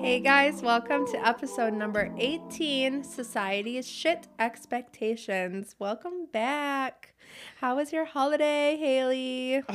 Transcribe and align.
Hey 0.00 0.20
guys, 0.20 0.62
welcome 0.62 1.06
to 1.08 1.26
episode 1.26 1.74
number 1.74 2.12
18 2.18 3.04
Society's 3.04 3.86
Shit 3.88 4.26
Expectations. 4.38 5.74
Welcome 5.78 6.26
back. 6.32 7.14
How 7.60 7.76
was 7.76 7.92
your 7.92 8.04
holiday, 8.04 8.76
Haley? 8.76 9.62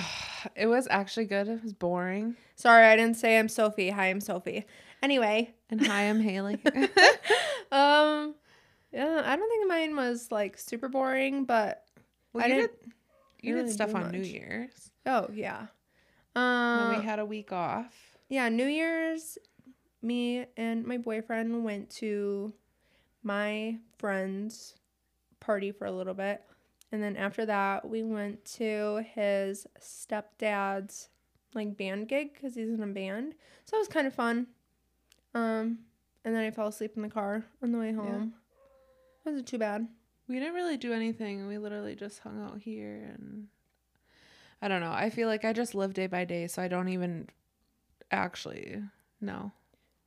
It 0.58 0.66
was 0.68 0.88
actually 0.92 1.26
good. 1.26 1.48
It 1.48 1.64
was 1.64 1.72
boring. 1.74 2.36
Sorry, 2.56 2.86
I 2.86 2.96
didn't 2.98 3.16
say 3.16 3.40
I'm 3.40 3.48
Sophie. 3.48 3.90
Hi, 3.92 4.08
I'm 4.10 4.20
Sophie. 4.20 4.66
Anyway, 5.02 5.54
And 5.70 5.86
hi, 5.88 6.04
I'm 6.10 6.20
Haley. 6.20 6.56
um, 7.72 8.36
yeah, 8.92 9.22
I 9.26 9.36
don't 9.38 9.50
think 9.50 9.68
mine 9.70 9.96
was 9.96 10.32
like 10.32 10.58
super 10.58 10.90
boring, 10.90 11.46
but 11.46 11.86
Well, 12.34 12.44
I 12.44 12.48
you 12.48 12.54
didn't 12.56 12.82
did, 12.82 12.92
you 13.42 13.54
really 13.56 13.68
did 13.68 13.74
stuff 13.74 13.92
do 13.92 13.96
on 13.98 14.12
New 14.12 14.20
much. 14.20 14.28
Year's. 14.28 14.92
oh 15.06 15.30
yeah. 15.34 15.68
when 16.34 16.44
Um, 16.44 16.98
we 16.98 17.04
had 17.06 17.20
a 17.20 17.26
week 17.26 17.54
off. 17.54 18.18
yeah, 18.30 18.50
New 18.50 18.68
Year's, 18.68 19.38
me 20.04 20.46
and 20.58 20.86
my 20.86 20.98
boyfriend 20.98 21.64
went 21.64 21.90
to 21.90 22.54
my 23.24 23.78
friend's 23.98 24.76
party 25.40 25.72
for 25.72 25.86
a 25.86 25.92
little 25.92 26.14
bit. 26.14 26.44
And 26.92 27.02
then 27.02 27.16
after 27.18 27.46
that, 27.46 27.88
we 27.88 28.04
went 28.04 28.44
to 28.58 29.04
his 29.16 29.66
stepdad's 29.80 31.10
like 31.56 31.78
band 31.78 32.08
gig 32.08 32.34
because 32.34 32.56
he's 32.56 32.70
in 32.70 32.84
a 32.84 32.88
band. 32.88 33.36
So 33.66 33.78
it 33.78 33.80
was 33.80 33.88
kind 33.88 34.06
of 34.08 34.14
fun. 34.14 34.48
Um, 35.34 35.80
and 36.26 36.36
then 36.36 36.44
I 36.44 36.52
fell 36.52 36.68
asleep 36.68 36.94
in 36.96 37.02
the 37.02 37.10
car 37.10 37.44
on 37.62 37.72
the 37.72 37.78
way 37.80 37.94
home. 37.94 38.34
Wasn't 39.26 39.48
too 39.48 39.58
bad. 39.58 39.88
We 40.28 40.40
didn't 40.40 40.54
really 40.54 40.78
do 40.78 40.94
anything. 40.94 41.48
We 41.48 41.58
literally 41.58 41.96
just 41.96 42.20
hung 42.20 42.44
out 42.44 42.60
here 42.60 43.12
and 43.14 43.48
I 44.62 44.68
don't 44.70 44.82
know. 44.82 44.94
I 44.94 45.10
feel 45.10 45.28
like 45.28 45.44
I 45.44 45.52
just 45.52 45.76
live 45.76 45.94
day 45.94 46.08
by 46.08 46.24
day, 46.24 46.48
so 46.48 46.62
I 46.62 46.70
don't 46.70 46.88
even 46.88 47.28
actually 48.12 48.82
know. 49.20 49.52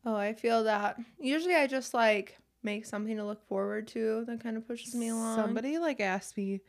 Oh, 0.07 0.15
I 0.15 0.33
feel 0.35 0.65
that. 0.65 0.99
Usually 1.19 1.55
I 1.57 1.67
just 1.67 1.93
like 1.93 2.39
make 2.63 2.87
something 2.87 3.17
to 3.17 3.25
look 3.25 3.47
forward 3.49 3.89
to 3.89 4.25
that 4.27 4.41
kind 4.41 4.57
of 4.57 4.67
pushes 4.67 4.95
me 4.95 5.09
along. 5.09 5.37
Somebody 5.37 5.79
like 5.79 6.01
asked 6.01 6.37
me, 6.37 6.61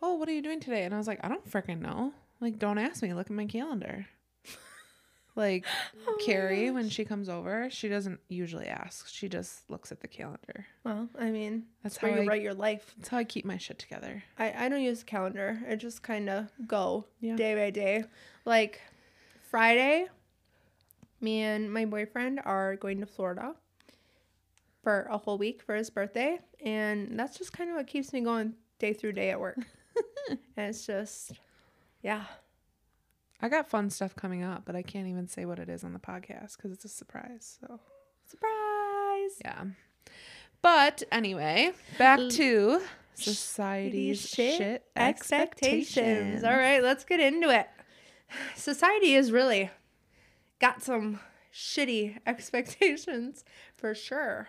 "Oh, 0.00 0.14
what 0.14 0.28
are 0.28 0.32
you 0.32 0.42
doing 0.42 0.60
today?" 0.60 0.84
And 0.84 0.94
I 0.94 0.98
was 0.98 1.06
like, 1.08 1.20
"I 1.24 1.28
don't 1.28 1.48
freaking 1.50 1.80
know. 1.80 2.12
Like, 2.40 2.58
don't 2.58 2.78
ask 2.78 3.02
me. 3.02 3.12
Look 3.14 3.26
at 3.26 3.32
my 3.36 3.46
calendar." 3.46 4.06
like 5.34 5.64
Oh 6.06 6.16
Carrie, 6.24 6.70
when 6.70 6.88
she 6.88 7.04
comes 7.04 7.28
over, 7.28 7.68
she 7.70 7.88
doesn't 7.88 8.20
usually 8.28 8.66
ask. 8.66 9.08
She 9.08 9.28
just 9.28 9.68
looks 9.70 9.90
at 9.90 10.00
the 10.00 10.08
calendar. 10.08 10.66
Well, 10.84 11.08
I 11.18 11.30
mean, 11.30 11.64
That's 11.82 11.96
how 11.96 12.08
you 12.08 12.22
I- 12.22 12.26
write 12.26 12.42
your 12.42 12.54
life. 12.54 12.94
That's 12.96 13.08
how 13.08 13.18
I 13.18 13.24
keep 13.24 13.44
my 13.44 13.56
shit 13.58 13.78
together. 13.78 14.22
I, 14.38 14.66
I 14.66 14.68
don't 14.68 14.82
use 14.82 15.02
a 15.02 15.04
calendar. 15.04 15.60
I 15.68 15.74
just 15.76 16.02
kind 16.02 16.28
of 16.30 16.48
go 16.66 17.06
Yeah. 17.20 17.34
day 17.36 17.54
by 17.54 17.70
day. 17.70 18.04
Like 18.44 18.80
Friday, 19.50 20.06
me 21.22 21.42
and 21.42 21.72
my 21.72 21.84
boyfriend 21.84 22.40
are 22.44 22.76
going 22.76 23.00
to 23.00 23.06
Florida 23.06 23.54
for 24.82 25.02
a 25.10 25.18
whole 25.18 25.38
week 25.38 25.62
for 25.62 25.74
his 25.74 25.90
birthday. 25.90 26.38
And 26.64 27.18
that's 27.18 27.38
just 27.38 27.52
kind 27.52 27.70
of 27.70 27.76
what 27.76 27.86
keeps 27.86 28.12
me 28.12 28.20
going 28.20 28.54
day 28.78 28.92
through 28.92 29.12
day 29.12 29.30
at 29.30 29.40
work. 29.40 29.58
and 30.30 30.38
it's 30.56 30.86
just, 30.86 31.32
yeah. 32.02 32.24
I 33.40 33.48
got 33.48 33.68
fun 33.68 33.90
stuff 33.90 34.14
coming 34.14 34.42
up, 34.42 34.62
but 34.64 34.76
I 34.76 34.82
can't 34.82 35.08
even 35.08 35.28
say 35.28 35.44
what 35.44 35.58
it 35.58 35.68
is 35.68 35.82
on 35.84 35.92
the 35.92 35.98
podcast 35.98 36.56
because 36.56 36.72
it's 36.72 36.84
a 36.84 36.88
surprise. 36.88 37.58
So 37.60 37.80
Surprise! 38.26 39.32
yeah. 39.44 39.64
But 40.62 41.02
anyway, 41.10 41.72
back 41.98 42.20
to 42.30 42.80
society's 43.14 44.28
shit, 44.28 44.84
expectations. 44.94 46.44
All 46.44 46.56
right, 46.56 46.82
let's 46.82 47.04
get 47.04 47.18
into 47.18 47.50
it. 47.50 47.68
Society 48.54 49.14
is 49.14 49.32
really 49.32 49.70
got 50.62 50.80
some 50.82 51.20
shitty 51.52 52.16
expectations 52.26 53.44
for 53.74 53.94
sure. 53.94 54.48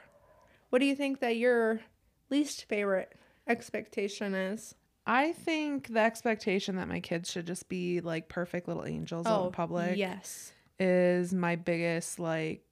What 0.70 0.80
do 0.80 0.86
you 0.86 0.96
think 0.96 1.20
that 1.20 1.36
your 1.36 1.82
least 2.30 2.66
favorite 2.70 3.14
expectation 3.48 4.34
is? 4.34 4.76
I 5.06 5.34
think 5.34 5.90
the 5.94 6.00
expectation 6.00 6.78
that 6.78 6.88
my 6.88 7.02
kids 7.02 7.30
should 7.30 7.46
just 7.46 7.68
be 7.68 8.00
like 8.00 8.30
perfect 8.30 8.70
little 8.70 8.86
angels 8.86 9.28
out 9.28 9.48
in 9.48 9.52
public 9.52 9.90
Oh, 9.90 9.94
Yes. 9.96 10.54
is 10.80 11.34
my 11.34 11.58
biggest 11.58 12.20
like 12.20 12.64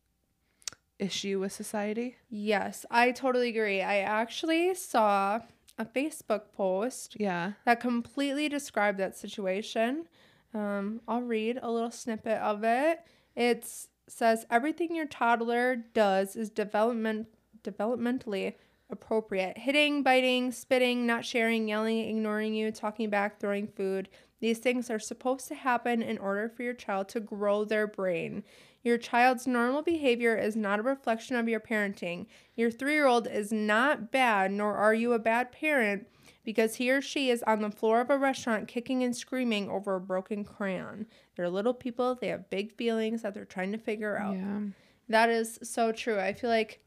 issue 0.99 1.39
with 1.39 1.51
society. 1.51 2.15
Yes, 2.29 2.85
I 2.89 3.11
totally 3.11 3.49
agree. 3.49 3.81
I 3.81 3.97
actually 3.99 4.73
saw 4.75 5.39
a 5.77 5.85
Facebook 5.85 6.51
post 6.53 7.17
Yeah. 7.19 7.53
that 7.65 7.79
completely 7.79 8.47
described 8.49 8.99
that 8.99 9.17
situation. 9.17 10.07
Um, 10.53 11.01
I'll 11.07 11.21
read 11.21 11.59
a 11.61 11.71
little 11.71 11.91
snippet 11.91 12.37
of 12.39 12.63
it. 12.63 12.99
It 13.35 13.67
says 14.07 14.45
everything 14.49 14.95
your 14.95 15.07
toddler 15.07 15.75
does 15.75 16.35
is 16.35 16.49
development 16.49 17.27
developmentally 17.63 18.55
appropriate. 18.89 19.57
Hitting, 19.57 20.03
biting, 20.03 20.51
spitting, 20.51 21.05
not 21.05 21.23
sharing, 21.25 21.67
yelling, 21.67 22.09
ignoring 22.09 22.53
you, 22.53 22.71
talking 22.71 23.09
back, 23.09 23.39
throwing 23.39 23.67
food. 23.67 24.09
These 24.39 24.59
things 24.59 24.89
are 24.89 24.99
supposed 24.99 25.47
to 25.47 25.55
happen 25.55 26.01
in 26.01 26.17
order 26.17 26.49
for 26.49 26.63
your 26.63 26.73
child 26.73 27.07
to 27.09 27.19
grow 27.19 27.63
their 27.63 27.87
brain. 27.87 28.43
Your 28.83 28.97
child's 28.97 29.45
normal 29.45 29.83
behavior 29.83 30.35
is 30.35 30.55
not 30.55 30.79
a 30.79 30.83
reflection 30.83 31.35
of 31.35 31.47
your 31.47 31.59
parenting. 31.59 32.25
Your 32.55 32.71
three 32.71 32.93
year 32.93 33.05
old 33.05 33.27
is 33.27 33.51
not 33.51 34.11
bad, 34.11 34.51
nor 34.51 34.75
are 34.75 34.93
you 34.93 35.13
a 35.13 35.19
bad 35.19 35.51
parent 35.51 36.07
because 36.43 36.75
he 36.75 36.89
or 36.91 37.01
she 37.01 37.29
is 37.29 37.43
on 37.43 37.61
the 37.61 37.69
floor 37.71 38.01
of 38.01 38.09
a 38.09 38.17
restaurant 38.17 38.67
kicking 38.67 39.03
and 39.03 39.15
screaming 39.15 39.69
over 39.69 39.95
a 39.95 39.99
broken 40.01 40.43
crayon. 40.43 41.05
They're 41.35 41.49
little 41.49 41.73
people, 41.73 42.15
they 42.15 42.27
have 42.29 42.49
big 42.49 42.71
feelings 42.75 43.21
that 43.21 43.33
they're 43.33 43.45
trying 43.45 43.71
to 43.73 43.77
figure 43.77 44.17
out. 44.17 44.35
Yeah. 44.35 44.59
That 45.09 45.29
is 45.29 45.59
so 45.63 45.91
true. 45.91 46.19
I 46.19 46.33
feel 46.33 46.49
like 46.49 46.83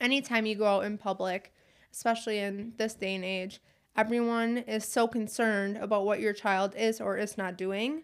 anytime 0.00 0.46
you 0.46 0.54
go 0.54 0.66
out 0.66 0.84
in 0.84 0.98
public, 0.98 1.52
especially 1.92 2.38
in 2.38 2.72
this 2.76 2.94
day 2.94 3.14
and 3.14 3.24
age, 3.24 3.60
everyone 3.96 4.58
is 4.58 4.84
so 4.84 5.06
concerned 5.06 5.76
about 5.76 6.04
what 6.04 6.20
your 6.20 6.32
child 6.32 6.74
is 6.76 7.00
or 7.00 7.16
is 7.16 7.36
not 7.36 7.56
doing. 7.56 8.02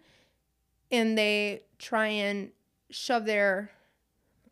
And 0.90 1.16
they 1.16 1.62
try 1.78 2.06
and 2.08 2.50
shove 2.90 3.24
their 3.24 3.70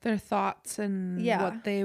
Their 0.00 0.18
thoughts 0.18 0.78
and 0.78 1.20
Yeah. 1.20 1.42
what 1.42 1.64
they 1.64 1.84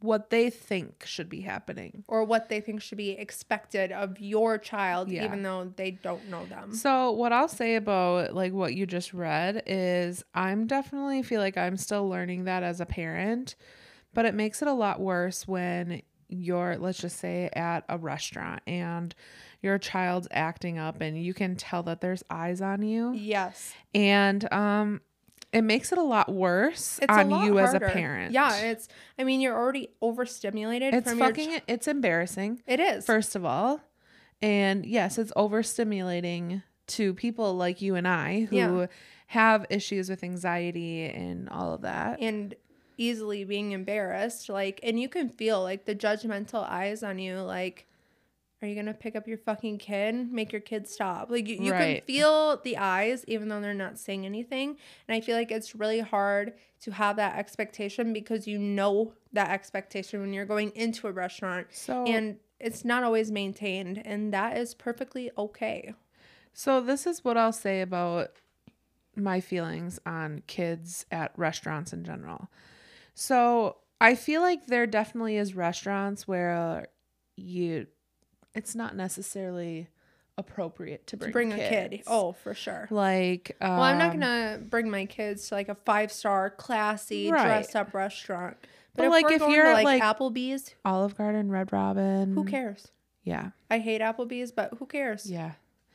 what 0.00 0.30
they 0.30 0.48
think 0.50 1.04
should 1.06 1.28
be 1.28 1.40
happening. 1.42 2.04
or 2.08 2.24
what 2.24 2.48
they 2.48 2.60
think 2.60 2.80
should 2.82 2.98
be 2.98 3.10
expected 3.10 3.92
of 3.92 4.18
your 4.20 4.56
child, 4.58 5.08
Yeah. 5.10 5.24
even 5.24 5.42
though 5.42 5.72
they 5.76 5.90
don't 5.92 6.28
know 6.28 6.46
them. 6.46 6.74
So 6.74 7.10
what 7.12 7.32
I'll 7.32 7.48
say 7.48 7.76
about 7.76 8.34
like 8.34 8.52
what 8.52 8.74
you 8.74 8.86
just 8.86 9.12
read 9.12 9.62
is 9.66 10.24
I'm 10.34 10.66
definitely 10.66 11.22
feel 11.22 11.40
like 11.40 11.56
I'm 11.58 11.76
still 11.76 12.08
learning 12.08 12.44
that 12.44 12.62
as 12.62 12.80
a 12.80 12.86
parent, 12.86 13.56
but 14.14 14.24
it 14.24 14.34
makes 14.34 14.62
it 14.62 14.68
a 14.68 14.72
lot 14.72 15.00
worse 15.00 15.46
when 15.46 16.02
you're 16.32 16.76
let's 16.78 16.98
just 17.00 17.18
say 17.18 17.50
at 17.54 17.84
a 17.88 17.98
restaurant 17.98 18.62
and 18.66 19.14
your 19.62 19.78
child's 19.78 20.28
acting 20.30 20.78
up 20.78 21.00
and 21.00 21.20
you 21.22 21.34
can 21.34 21.56
tell 21.56 21.82
that 21.82 22.00
there's 22.00 22.22
eyes 22.30 22.60
on 22.62 22.82
you 22.82 23.12
Yes. 23.14 23.74
and 23.94 24.50
um 24.52 25.00
it 25.52 25.62
makes 25.62 25.90
it 25.92 25.98
a 25.98 26.02
lot 26.02 26.32
worse 26.32 26.98
It's 27.02 27.10
on 27.12 27.30
lot 27.30 27.44
you 27.44 27.58
as 27.58 27.74
a 27.74 27.80
parent. 27.80 28.32
Yeah, 28.32 28.54
it's 28.56 28.88
I 29.18 29.24
mean 29.24 29.40
you're 29.40 29.56
already 29.56 29.88
overstimulated 30.00 30.94
it's 30.94 31.08
from 31.10 31.18
fucking 31.18 31.58
ch- 31.58 31.62
it's 31.66 31.88
embarrassing 31.88 32.62
it 32.66 32.78
is. 32.80 33.04
first 33.06 33.34
of 33.36 33.44
all. 33.44 33.80
And 34.42 34.86
yes, 34.86 35.18
it's 35.18 35.32
overstimulating 35.36 36.62
to 36.88 37.14
people 37.14 37.54
like 37.54 37.82
you 37.82 37.94
and 37.94 38.06
I 38.08 38.42
who 38.50 38.56
Yeah. 38.56 38.86
have 39.28 39.66
issues 39.70 40.08
with 40.08 40.22
anxiety 40.24 41.04
and 41.04 41.48
all 41.48 41.74
of 41.74 41.82
that. 41.82 42.20
and 42.20 42.54
easily 42.98 43.44
being 43.44 43.72
embarrassed 43.72 44.50
like 44.50 44.78
and 44.82 45.00
you 45.00 45.08
can 45.08 45.30
feel 45.30 45.62
like 45.62 45.86
the 45.86 45.94
judgmental 45.94 46.62
eyes 46.68 47.02
on 47.02 47.18
you 47.18 47.40
like 47.40 47.86
are 48.62 48.68
you 48.68 48.74
gonna 48.74 48.94
pick 48.94 49.16
up 49.16 49.26
your 49.26 49.38
fucking 49.38 49.78
kid? 49.78 50.30
Make 50.30 50.52
your 50.52 50.60
kid 50.60 50.86
stop. 50.86 51.30
Like 51.30 51.48
you, 51.48 51.56
you 51.56 51.72
can 51.72 52.00
feel 52.02 52.58
the 52.58 52.76
eyes 52.76 53.24
even 53.26 53.48
though 53.48 53.60
they're 53.60 53.72
not 53.72 53.98
saying 53.98 54.26
anything. 54.26 54.76
And 55.08 55.16
i 55.16 55.20
feel 55.20 55.36
like 55.36 55.50
it's 55.50 55.74
really 55.74 56.00
hard 56.00 56.52
to 56.82 56.90
have 56.90 57.16
that 57.16 57.38
expectation 57.38 58.12
because 58.12 58.46
you 58.46 58.58
know 58.58 59.14
that 59.32 59.50
expectation 59.50 60.20
when 60.20 60.32
you're 60.32 60.44
going 60.44 60.70
into 60.74 61.06
a 61.08 61.12
restaurant. 61.12 61.68
So 61.70 62.04
and 62.04 62.36
it's 62.58 62.84
not 62.84 63.02
always 63.02 63.30
maintained 63.30 64.02
and 64.04 64.32
that 64.34 64.58
is 64.58 64.74
perfectly 64.74 65.30
okay. 65.38 65.94
So 66.52 66.80
this 66.80 67.06
is 67.06 67.24
what 67.24 67.38
I'll 67.38 67.52
say 67.52 67.80
about 67.80 68.32
my 69.16 69.40
feelings 69.40 69.98
on 70.04 70.42
kids 70.46 71.06
at 71.10 71.32
restaurants 71.36 71.92
in 71.92 72.04
general. 72.04 72.50
So 73.14 73.76
I 74.00 74.14
feel 74.14 74.42
like 74.42 74.66
there 74.66 74.86
definitely 74.86 75.36
is 75.36 75.54
restaurants 75.54 76.28
where 76.28 76.88
you 77.36 77.86
it's 78.54 78.74
not 78.74 78.96
necessarily 78.96 79.88
appropriate 80.38 81.06
to 81.06 81.16
bring, 81.16 81.28
to 81.28 81.32
bring 81.32 81.52
a 81.52 81.56
kid 81.56 82.02
oh 82.06 82.32
for 82.32 82.54
sure 82.54 82.88
like 82.90 83.56
um, 83.60 83.70
Well, 83.72 83.82
I'm 83.82 83.98
not 83.98 84.12
gonna 84.12 84.58
bring 84.66 84.90
my 84.90 85.04
kids 85.06 85.48
to 85.48 85.54
like 85.54 85.68
a 85.68 85.74
five 85.74 86.10
star, 86.10 86.48
classy, 86.50 87.30
Right. 87.30 87.44
dressed 87.44 87.76
up 87.76 87.92
restaurant. 87.92 88.56
But, 88.96 89.04
if 89.06 89.10
like, 89.10 89.30
if 89.30 89.40
you're 89.42 89.66
to, 89.66 89.72
like, 89.72 89.84
like- 89.84 90.02
Applebee's, 90.02 90.74
Olive 90.84 91.16
Garden, 91.16 91.50
Red 91.50 91.72
Robin. 91.72 92.34
who 92.34 92.44
cares? 92.44 92.88
Yeah. 93.22 93.50
I 93.70 93.78
hate 93.78 94.00
Applebee's, 94.00 94.50
but 94.50 94.74
who 94.78 94.86
cares? 94.86 95.30
Yeah. 95.30 95.52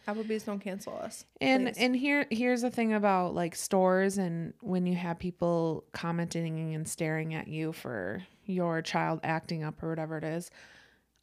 Applebee's 0.07 0.43
don't 0.43 0.59
cancel 0.59 0.95
us. 0.97 1.25
And 1.41 1.65
please. 1.65 1.77
and 1.77 1.95
here 1.95 2.27
here's 2.29 2.61
the 2.61 2.69
thing 2.69 2.93
about 2.93 3.33
like 3.33 3.55
stores 3.55 4.19
and 4.19 4.53
when 4.61 4.85
you 4.85 4.95
have 4.95 5.17
people 5.17 5.83
commenting 5.91 6.75
and 6.75 6.87
staring 6.87 7.33
at 7.33 7.47
you 7.47 7.73
for 7.73 8.23
your 8.45 8.83
child 8.83 9.19
acting 9.23 9.63
up 9.63 9.81
or 9.81 9.89
whatever 9.89 10.17
it 10.19 10.23
is. 10.23 10.51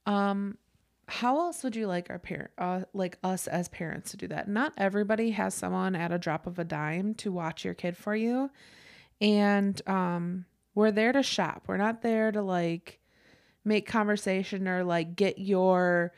Um 0.07 0.59
how 1.13 1.39
else 1.41 1.63
would 1.63 1.77
you 1.77 1.87
like 1.87 2.09
our 2.11 2.19
parent 2.19 2.51
uh, 2.57 2.81
like 2.95 3.19
us 3.23 3.47
as 3.47 3.69
parents 3.69 4.11
to 4.13 4.17
do 4.17 4.29
that? 4.29 4.49
Not 4.49 4.73
everybody 4.79 5.31
has 5.33 5.55
someone 5.55 5.95
at 5.95 6.11
a 6.11 6.19
drop 6.19 6.47
of 6.47 6.59
a 6.59 6.65
dime 6.65 7.15
to 7.17 7.31
watch 7.31 7.65
your 7.65 7.75
kid 7.75 7.97
for 7.97 8.17
you. 8.17 8.51
And 9.21 9.81
um 9.89 10.47
we're 10.75 10.91
there 10.91 11.13
to 11.13 11.23
shop. 11.23 11.65
We're 11.67 11.77
not 11.77 12.01
there 12.01 12.33
to 12.33 12.41
like 12.41 12.99
make 13.65 13.87
conversation 13.87 14.67
or 14.67 14.83
like 14.85 15.15
get 15.15 15.39
your 15.39 16.13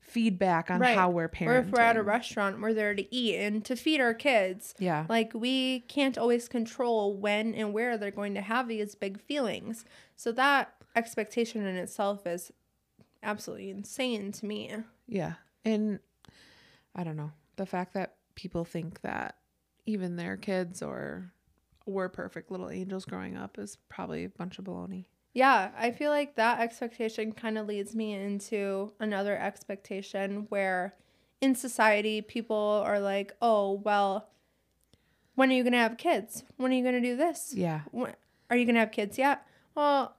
feedback 0.00 0.70
on 0.70 0.78
Right. 0.80 0.94
how 0.94 1.08
we're 1.08 1.30
parenting. 1.30 1.46
or 1.48 1.56
if 1.60 1.70
we're 1.70 1.80
at 1.80 1.96
a 1.96 2.02
restaurant, 2.02 2.60
we're 2.60 2.74
there 2.74 2.94
to 2.94 3.14
eat 3.14 3.36
and 3.36 3.64
to 3.64 3.74
feed 3.74 4.00
our 4.02 4.12
kids. 4.12 4.74
Yeah. 4.78 5.06
Like 5.08 5.32
we 5.34 5.80
can't 5.88 6.18
always 6.18 6.46
control 6.48 7.16
when 7.16 7.54
and 7.54 7.72
where 7.72 7.96
they're 7.96 8.10
going 8.10 8.34
to 8.34 8.42
have 8.42 8.68
these 8.68 8.94
big 8.94 9.18
feelings. 9.20 9.86
So 10.16 10.30
that 10.32 10.74
expectation 10.94 11.64
in 11.66 11.76
itself 11.76 12.26
is 12.26 12.52
absolutely 13.24 13.70
insane 13.70 14.32
to 14.32 14.46
me. 14.46 14.72
Yeah. 15.06 15.34
And 15.64 16.00
I 16.94 17.04
don't 17.04 17.16
know. 17.16 17.32
The 17.56 17.66
fact 17.66 17.94
that 17.94 18.16
people 18.34 18.64
think 18.64 19.00
that 19.02 19.36
even 19.86 20.16
their 20.16 20.36
kids 20.36 20.82
or 20.82 21.32
were 21.86 22.08
perfect 22.08 22.50
little 22.50 22.70
angels 22.70 23.04
growing 23.04 23.36
up 23.36 23.58
is 23.58 23.76
probably 23.88 24.24
a 24.24 24.28
bunch 24.28 24.58
of 24.58 24.64
baloney. 24.64 25.06
Yeah, 25.34 25.70
I 25.76 25.90
feel 25.90 26.10
like 26.10 26.36
that 26.36 26.60
expectation 26.60 27.32
kind 27.32 27.58
of 27.58 27.66
leads 27.66 27.94
me 27.94 28.14
into 28.14 28.92
another 29.00 29.36
expectation 29.36 30.46
where 30.48 30.94
in 31.40 31.56
society 31.56 32.22
people 32.22 32.82
are 32.86 33.00
like, 33.00 33.32
"Oh, 33.42 33.72
well, 33.72 34.28
when 35.34 35.50
are 35.50 35.54
you 35.54 35.64
going 35.64 35.72
to 35.72 35.78
have 35.78 35.98
kids? 35.98 36.44
When 36.56 36.70
are 36.70 36.74
you 36.74 36.82
going 36.82 36.94
to 36.94 37.00
do 37.00 37.16
this? 37.16 37.52
Yeah. 37.54 37.80
When, 37.90 38.14
are 38.48 38.56
you 38.56 38.64
going 38.64 38.76
to 38.76 38.80
have 38.80 38.92
kids 38.92 39.18
yet?" 39.18 39.44
Well, 39.74 40.16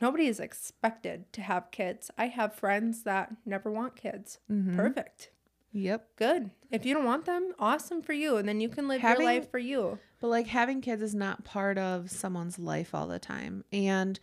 nobody 0.00 0.26
is 0.26 0.40
expected 0.40 1.32
to 1.32 1.42
have 1.42 1.70
kids. 1.70 2.10
I 2.16 2.26
have 2.28 2.54
friends 2.54 3.02
that 3.04 3.34
never 3.44 3.70
want 3.70 3.96
kids. 3.96 4.38
Mhm. 4.50 4.76
Perfect. 4.76 5.30
Yep. 5.72 6.16
Good. 6.16 6.50
If 6.70 6.86
you 6.86 6.94
don't 6.94 7.04
want 7.04 7.24
them, 7.24 7.52
awesome 7.58 8.00
for 8.02 8.12
you 8.12 8.36
and 8.36 8.48
then 8.48 8.60
you 8.60 8.68
can 8.68 8.86
live 8.88 9.00
Having- 9.00 9.26
your 9.26 9.34
life 9.34 9.50
for 9.50 9.58
you. 9.58 9.98
But 10.20 10.28
like 10.28 10.46
having 10.46 10.80
kids 10.80 11.02
is 11.02 11.14
not 11.14 11.44
part 11.44 11.76
of 11.78 12.10
someone's 12.10 12.58
life 12.58 12.94
all 12.94 13.06
the 13.08 13.18
time. 13.18 13.64
And 13.72 14.18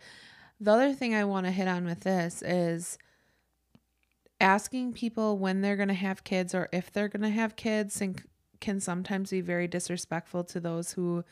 the 0.60 0.72
other 0.72 0.92
thing 0.94 1.14
I 1.14 1.24
want 1.24 1.46
to 1.46 1.52
hit 1.52 1.68
on 1.68 1.84
with 1.84 2.00
this 2.00 2.42
is 2.42 2.98
asking 4.40 4.92
people 4.94 5.38
when 5.38 5.60
they're 5.60 5.76
going 5.76 5.88
to 5.88 5.94
have 5.94 6.24
kids 6.24 6.54
or 6.54 6.68
if 6.72 6.90
they're 6.92 7.08
going 7.08 7.22
to 7.22 7.28
have 7.28 7.54
kids 7.56 8.00
and 8.00 8.20
can 8.60 8.80
sometimes 8.80 9.30
be 9.30 9.40
very 9.40 9.68
disrespectful 9.68 10.44
to 10.44 10.58
those 10.60 10.92
who 10.92 11.24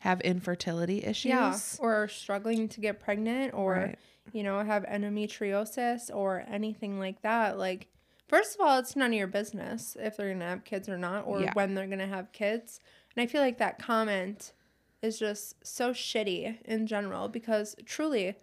have 0.00 0.20
infertility 0.22 1.04
issues. 1.04 1.26
Yeah, 1.30 1.58
or 1.78 2.08
struggling 2.08 2.68
to 2.68 2.80
get 2.80 3.00
pregnant 3.00 3.54
or 3.54 3.74
Right. 3.74 3.98
you 4.32 4.42
know, 4.42 4.62
have 4.62 4.84
endometriosis 4.84 6.10
or 6.14 6.44
anything 6.50 6.98
like 6.98 7.22
that. 7.22 7.58
Like 7.58 7.88
first 8.28 8.54
of 8.54 8.60
all, 8.66 8.78
it's 8.78 8.96
none 8.96 9.10
of 9.12 9.18
your 9.18 9.26
business 9.26 9.96
if 10.00 10.16
they're 10.16 10.28
going 10.28 10.40
to 10.40 10.46
have 10.46 10.64
kids 10.64 10.88
or 10.88 10.98
not 10.98 11.26
or 11.26 11.40
Yeah. 11.42 11.52
when 11.54 11.74
they're 11.74 11.86
going 11.86 11.98
to 11.98 12.06
have 12.06 12.32
kids. 12.32 12.80
And 13.14 13.22
I 13.22 13.26
feel 13.26 13.40
like 13.40 13.58
that 13.58 13.78
comment 13.78 14.52
is 15.02 15.18
just 15.18 15.54
so 15.66 15.90
shitty 15.92 16.62
in 16.64 16.86
general 16.86 17.28
because 17.28 17.74
truly 17.86 18.36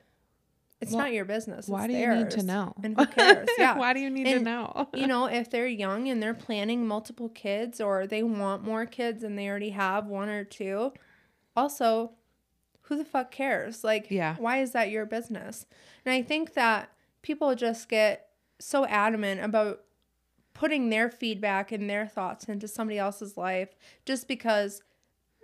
it's 0.79 0.91
Well, 0.91 1.01
not 1.05 1.13
your 1.13 1.25
business. 1.25 1.67
Why 1.67 1.87
do 1.87 1.93
you 1.93 2.13
need 2.15 2.29
to 2.31 2.43
know? 2.43 2.73
And 2.83 2.95
who 2.99 3.05
cares? 3.07 3.47
Yeah. 3.57 3.77
Why 3.77 3.93
do 3.93 3.99
you 3.99 4.09
need 4.11 4.25
to 4.25 4.39
know? 4.39 4.89
you 4.93 5.07
know, 5.07 5.25
if 5.25 5.49
they're 5.49 5.67
young 5.67 6.07
and 6.09 6.21
they're 6.21 6.35
planning 6.35 6.85
multiple 6.85 7.29
kids 7.29 7.81
or 7.81 8.05
they 8.05 8.21
want 8.21 8.63
more 8.63 8.85
kids 8.85 9.23
and 9.23 9.37
they 9.39 9.47
already 9.49 9.71
have 9.71 10.05
one 10.05 10.29
or 10.29 10.43
two, 10.43 10.91
also, 11.57 12.11
who 12.83 12.95
the 12.95 13.03
fuck 13.03 13.31
cares? 13.31 13.83
Like, 13.83 14.07
Yeah. 14.09 14.35
why 14.37 14.61
is 14.61 14.71
that 14.71 14.89
your 14.91 15.05
business? 15.05 15.65
And 16.05 16.13
I 16.13 16.21
think 16.21 16.53
that 16.53 16.89
people 17.21 17.53
just 17.55 17.89
get 17.89 18.29
so 18.59 18.85
adamant 18.85 19.41
about 19.43 19.81
putting 20.53 20.89
their 20.89 21.09
feedback 21.09 21.71
and 21.71 21.89
their 21.89 22.07
thoughts 22.07 22.45
into 22.45 22.67
somebody 22.67 22.97
else's 22.97 23.35
life 23.37 23.75
just 24.05 24.27
because 24.27 24.81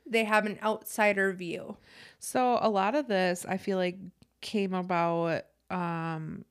they 0.05 0.23
have 0.23 0.45
an 0.45 0.57
outsider 0.63 1.33
view. 1.33 1.77
So 2.19 2.57
a 2.61 2.69
lot 2.69 2.95
of 2.95 3.07
this 3.07 3.45
I 3.47 3.57
feel 3.57 3.77
like 3.77 3.97
came 4.41 4.73
about 4.73 5.43
um 5.69 6.45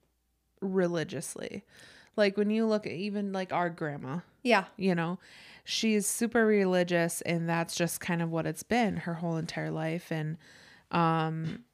religiously. 0.61 1.65
Like 2.17 2.37
when 2.37 2.51
you 2.51 2.67
look 2.67 2.87
at 2.87 2.93
even 2.93 3.33
like 3.33 3.53
our 3.53 3.69
grandma, 3.71 4.21
Yeah. 4.43 4.65
you 4.77 4.95
know, 4.95 5.19
she's 5.65 6.07
super 6.07 6.45
religious 6.47 7.21
and 7.23 7.49
that's 7.49 7.75
just 7.75 8.01
kind 8.01 8.21
of 8.23 8.31
what 8.31 8.47
it's 8.47 8.63
been 8.63 8.97
her 8.97 9.15
whole 9.15 9.37
entire 9.37 9.71
life 9.71 10.11
and 10.11 10.37
um 10.91 11.65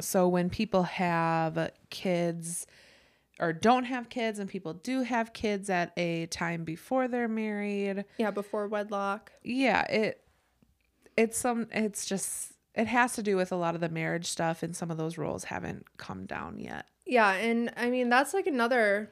so 0.00 0.26
when 0.28 0.48
people 0.50 0.84
have 0.84 1.70
kids 1.90 2.66
or 3.40 3.52
don't 3.52 3.84
have 3.84 4.08
kids 4.08 4.38
and 4.38 4.48
people 4.48 4.72
do 4.74 5.02
have 5.02 5.32
kids 5.32 5.68
at 5.70 5.92
a 5.96 6.26
time 6.26 6.64
before 6.64 7.08
they're 7.08 7.28
married, 7.28 8.04
Yeah. 8.18 8.30
Before 8.30 8.68
wedlock. 8.68 9.32
yeah 9.42 9.82
it 9.90 10.22
it's 11.16 11.36
some 11.38 11.66
it's 11.72 12.06
just 12.06 12.52
it 12.74 12.86
has 12.86 13.12
to 13.14 13.22
do 13.22 13.36
with 13.36 13.52
a 13.52 13.56
lot 13.56 13.74
of 13.74 13.80
the 13.82 13.88
marriage 13.90 14.26
stuff 14.26 14.62
and 14.62 14.74
some 14.74 14.90
of 14.90 14.96
those 14.96 15.18
rules 15.18 15.44
haven't 15.44 15.84
come 15.98 16.24
down 16.26 16.58
yet 16.58 16.86
Yeah, 17.06 17.32
and 17.32 17.72
I 17.76 17.90
mean 17.90 18.08
that's 18.08 18.32
like 18.32 18.46
another 18.46 19.10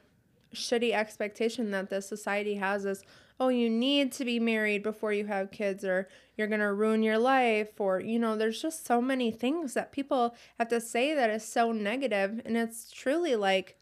shitty 0.55 0.93
expectation 0.93 1.71
that 1.71 1.89
this 1.89 2.07
society 2.09 2.55
has 2.55 2.85
is 2.85 3.03
oh 3.41 3.49
you 3.49 3.69
need 3.69 4.11
to 4.11 4.23
be 4.23 4.39
married 4.39 4.83
before 4.83 5.11
you 5.11 5.25
have 5.25 5.51
kids 5.51 5.83
or 5.83 6.07
you're 6.37 6.47
going 6.47 6.59
to 6.61 6.71
ruin 6.71 7.01
your 7.03 7.17
life 7.17 7.81
or 7.81 7.99
you 7.99 8.17
know 8.19 8.37
there's 8.37 8.61
just 8.61 8.85
so 8.85 9.01
many 9.01 9.31
things 9.31 9.73
that 9.73 9.91
people 9.91 10.35
have 10.59 10.69
to 10.69 10.79
say 10.79 11.13
that 11.15 11.29
is 11.29 11.43
so 11.43 11.71
negative 11.71 12.39
and 12.45 12.55
it's 12.55 12.91
truly 12.91 13.35
like 13.35 13.77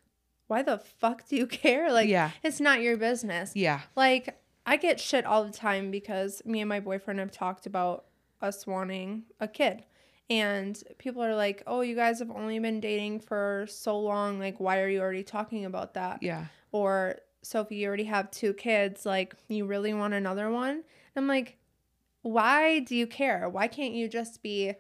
why 0.47 0.63
the 0.63 0.77
fuck 0.77 1.27
do 1.27 1.35
you 1.35 1.45
care 1.63 1.91
like 1.91 2.07
Yeah. 2.09 2.31
it's 2.41 2.59
not 2.61 2.81
your 2.81 2.97
business 2.97 3.51
yeah 3.56 3.81
like 3.95 4.39
I 4.65 4.77
get 4.77 5.00
shit 5.00 5.25
all 5.25 5.44
the 5.44 5.51
time 5.51 5.89
because 5.89 6.41
me 6.45 6.62
and 6.62 6.69
my 6.69 6.79
boyfriend 6.79 7.19
have 7.19 7.31
talked 7.31 7.65
about 7.65 8.05
us 8.41 8.67
wanting 8.67 9.23
a 9.39 9.47
kid. 9.47 9.83
And 10.29 10.79
people 11.00 11.23
are 11.23 11.33
like, 11.35 11.63
"Oh, 11.65 11.81
you 11.81 11.95
guys 11.95 12.19
have 12.19 12.29
only 12.29 12.59
been 12.59 12.79
dating 12.79 13.21
for 13.21 13.65
so 13.67 14.00
long. 14.00 14.38
Like, 14.38 14.59
why 14.59 14.81
are 14.81 14.88
you 14.88 15.00
already 15.01 15.23
talking 15.23 15.65
about 15.65 15.95
that?" 15.95 16.21
yeah 16.21 16.45
Or, 16.71 17.15
"Sophie, 17.41 17.77
you 17.77 17.88
already 17.88 18.06
have 18.06 18.31
two 18.31 18.53
kids. 18.53 19.05
Like, 19.05 19.36
you 19.48 19.65
really 19.65 19.93
want 19.93 20.13
another 20.13 20.50
one?" 20.50 20.84
I'm 21.15 21.27
like, 21.27 21.58
"Why 22.22 22.79
do 22.79 22.96
you 22.96 23.08
care? 23.08 23.50
Why 23.50 23.67
can't 23.67 23.93
you 23.93 24.08
just 24.08 24.41
be 24.41 24.75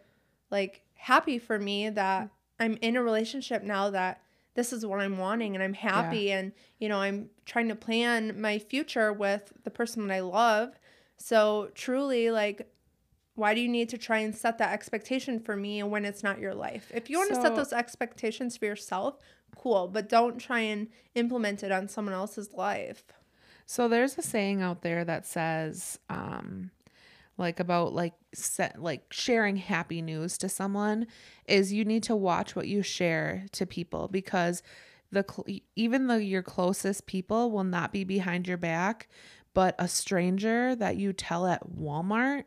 like 0.51 0.83
happy 0.95 1.39
for 1.39 1.59
me 1.59 1.89
that 1.89 2.29
I'm 2.59 2.77
in 2.81 2.95
a 2.95 3.03
relationship 3.03 3.63
now 3.63 3.89
that 3.91 4.21
this 4.55 4.73
is 4.73 4.85
what 4.85 4.99
I'm 4.99 5.17
wanting 5.17 5.55
and 5.55 5.63
I'm 5.63 5.73
happy 5.73 6.31
and 6.31 6.51
you 6.79 6.89
know 6.89 6.97
I'm 6.99 7.29
trying 7.45 7.69
to 7.69 7.75
plan 7.75 8.39
my 8.41 8.59
future 8.59 9.13
with 9.13 9.53
the 9.63 9.69
person 9.69 10.07
that 10.07 10.13
I 10.13 10.19
love. 10.19 10.77
So 11.17 11.69
truly 11.73 12.31
like 12.31 12.69
why 13.35 13.53
do 13.53 13.61
you 13.61 13.69
need 13.69 13.87
to 13.89 13.97
try 13.97 14.17
and 14.17 14.35
set 14.35 14.57
that 14.57 14.73
expectation 14.73 15.39
for 15.39 15.55
me 15.55 15.81
when 15.81 16.03
it's 16.03 16.23
not 16.23 16.39
your 16.39 16.53
life? 16.53 16.91
If 16.93 17.09
you 17.09 17.17
want 17.17 17.29
to 17.29 17.41
set 17.41 17.55
those 17.55 17.71
expectations 17.71 18.57
for 18.57 18.65
yourself, 18.65 19.17
cool, 19.55 19.87
but 19.87 20.09
don't 20.09 20.39
try 20.39 20.59
and 20.59 20.87
implement 21.15 21.63
it 21.63 21.71
on 21.71 21.87
someone 21.87 22.13
else's 22.13 22.53
life. 22.53 23.03
So 23.65 23.87
there's 23.87 24.17
a 24.17 24.21
saying 24.21 24.61
out 24.61 24.81
there 24.81 25.05
that 25.05 25.25
says, 25.25 25.99
um, 26.09 26.71
like 27.37 27.59
about 27.59 27.93
like 27.93 28.13
set 28.33 28.81
like 28.81 29.05
sharing 29.11 29.55
happy 29.55 30.01
news 30.01 30.37
to 30.37 30.49
someone 30.49 31.07
is 31.47 31.71
you 31.71 31.85
need 31.85 32.03
to 32.03 32.15
watch 32.15 32.55
what 32.55 32.67
you 32.67 32.83
share 32.83 33.45
to 33.53 33.65
people 33.65 34.09
because 34.09 34.61
the 35.11 35.25
cl- 35.27 35.59
even 35.75 36.07
though 36.07 36.17
your 36.17 36.43
closest 36.43 37.05
people 37.07 37.49
will 37.49 37.63
not 37.63 37.91
be 37.91 38.03
behind 38.03 38.47
your 38.47 38.57
back, 38.57 39.07
but 39.53 39.73
a 39.79 39.87
stranger 39.87 40.75
that 40.75 40.97
you 40.97 41.13
tell 41.13 41.47
at 41.47 41.67
Walmart 41.67 42.43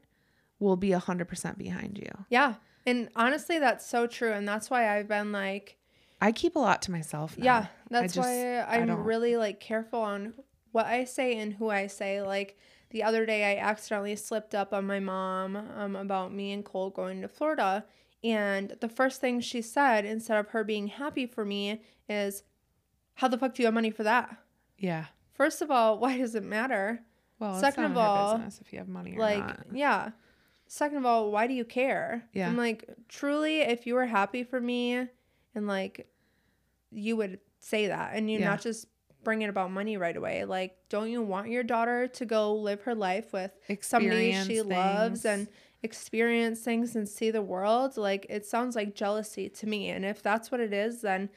will 0.60 0.76
be 0.76 0.92
a 0.92 0.98
hundred 0.98 1.26
percent 1.26 1.58
behind 1.58 1.98
you. 1.98 2.24
Yeah. 2.28 2.54
And 2.86 3.08
honestly, 3.16 3.58
that's 3.58 3.86
so 3.86 4.06
true. 4.06 4.32
And 4.32 4.46
that's 4.46 4.70
why 4.70 4.96
I've 4.96 5.08
been 5.08 5.32
like, 5.32 5.78
I 6.22 6.32
keep 6.32 6.56
a 6.56 6.58
lot 6.58 6.82
to 6.82 6.90
myself. 6.90 7.36
Now. 7.36 7.44
Yeah, 7.44 7.66
that's 7.90 8.14
just- 8.14 8.26
why 8.28 8.58
I 8.58 8.78
I'm 8.78 8.86
don't- 8.86 9.04
really 9.04 9.36
like 9.36 9.60
careful 9.60 10.00
on 10.00 10.34
what 10.70 10.86
I 10.86 11.04
say 11.04 11.36
and 11.38 11.52
who 11.52 11.68
I 11.70 11.86
say. 11.88 12.22
Like 12.22 12.56
the 12.90 13.02
other 13.02 13.26
day, 13.26 13.44
I 13.58 13.60
accidentally 13.60 14.16
slipped 14.16 14.54
up 14.54 14.72
on 14.72 14.86
my 14.86 15.00
mom 15.00 15.56
um, 15.56 15.96
about 15.96 16.32
me 16.32 16.52
and 16.52 16.64
Cole 16.64 16.90
going 16.90 17.22
to 17.22 17.28
Florida, 17.28 17.84
and 18.22 18.76
the 18.80 18.88
first 18.88 19.20
thing 19.20 19.40
she 19.40 19.60
said, 19.62 20.04
instead 20.04 20.38
of 20.38 20.48
her 20.48 20.62
being 20.64 20.86
happy 20.88 21.26
for 21.26 21.44
me, 21.44 21.82
is, 22.08 22.42
"How 23.14 23.28
the 23.28 23.36
fuck 23.38 23.54
do 23.54 23.62
you 23.62 23.66
have 23.66 23.74
money 23.74 23.90
for 23.90 24.02
that?" 24.04 24.36
Yeah. 24.78 25.06
First 25.32 25.60
of 25.62 25.70
all, 25.70 25.98
why 26.02 26.18
does 26.18 26.34
it 26.34 26.44
matter? 26.44 27.02
Well, 27.38 27.58
Second 27.58 27.84
of 27.84 27.96
all, 27.96 28.34
business 28.36 28.60
if 28.60 28.72
you 28.72 28.78
have 28.78 28.88
money 28.88 29.16
or 29.16 29.18
like, 29.20 29.38
not. 29.38 29.66
yeah. 29.72 30.10
Second 30.68 30.98
of 30.98 31.06
all, 31.06 31.30
why 31.32 31.46
do 31.48 31.54
you 31.54 31.64
care? 31.64 32.24
Yeah. 32.32 32.48
I'm 32.48 32.56
like, 32.56 32.88
truly, 33.08 33.60
if 33.62 33.86
you 33.86 33.94
were 33.94 34.06
happy 34.06 34.44
for 34.44 34.60
me 34.60 35.08
and 35.54 35.66
like 35.66 36.06
you 36.92 37.16
would 37.16 37.38
say 37.58 37.88
that 37.88 38.12
and 38.14 38.30
you 38.30 38.38
Yeah. 38.38 38.50
not 38.50 38.60
just 38.60 38.86
bringing 39.24 39.48
about 39.48 39.70
money 39.70 39.96
right 39.96 40.16
away. 40.16 40.44
Like, 40.44 40.76
don't 40.88 41.10
you 41.10 41.22
want 41.22 41.48
your 41.48 41.62
daughter 41.62 42.08
to 42.08 42.26
go 42.26 42.54
live 42.54 42.82
her 42.82 42.94
life 42.94 43.32
with 43.32 43.52
somebody 43.80 44.30
Experience 44.30 44.46
she 44.46 44.62
loves 44.62 45.24
and 45.24 45.48
experience 45.82 46.60
things 46.60 46.96
and 46.96 47.08
see 47.08 47.30
the 47.30 47.42
world? 47.42 47.96
Like, 47.96 48.26
it 48.28 48.44
sounds 48.44 48.74
like 48.74 48.94
jealousy 48.94 49.48
to 49.48 49.66
me. 49.66 49.90
And 49.90 50.04
if 50.04 50.22
that's 50.22 50.50
what 50.50 50.60
it 50.60 50.72
is, 50.72 51.02
then 51.02 51.30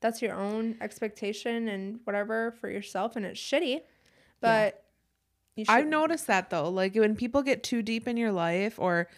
that's 0.00 0.20
your 0.22 0.34
own 0.34 0.76
expectation 0.80 1.68
and 1.68 2.00
whatever 2.04 2.52
for 2.60 2.68
yourself, 2.68 3.16
and 3.16 3.24
it's 3.24 3.40
shitty. 3.40 3.80
But 4.40 4.84
you 5.56 5.64
I've 5.68 5.86
noticed 5.88 6.28
that 6.28 6.50
though. 6.50 6.68
Like 6.68 6.94
when 6.94 7.16
people 7.16 7.42
get 7.42 7.62
too 7.64 7.82
deep 7.82 8.06
in 8.06 8.16
your 8.16 8.30
life 8.30 8.78
or 8.78 9.08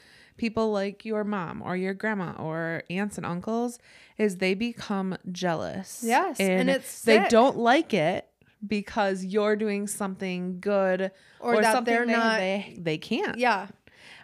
people 0.40 0.72
like 0.72 1.04
your 1.04 1.22
mom 1.22 1.60
or 1.62 1.76
your 1.76 1.92
grandma 1.92 2.32
or 2.38 2.82
aunts 2.88 3.18
and 3.18 3.26
uncles 3.26 3.78
is 4.16 4.38
they 4.38 4.54
become 4.54 5.14
jealous. 5.30 6.02
Yes, 6.02 6.40
and 6.40 6.70
it's 6.70 7.02
they 7.02 7.18
sick. 7.18 7.28
don't 7.28 7.58
like 7.58 7.92
it 7.92 8.26
because 8.66 9.22
you're 9.22 9.54
doing 9.54 9.86
something 9.86 10.58
good 10.58 11.10
or, 11.40 11.60
that 11.60 11.72
something 11.72 11.94
they're 11.94 12.06
not. 12.06 12.38
they 12.38 12.74
they 12.78 12.96
can't. 12.96 13.38
yeah. 13.38 13.66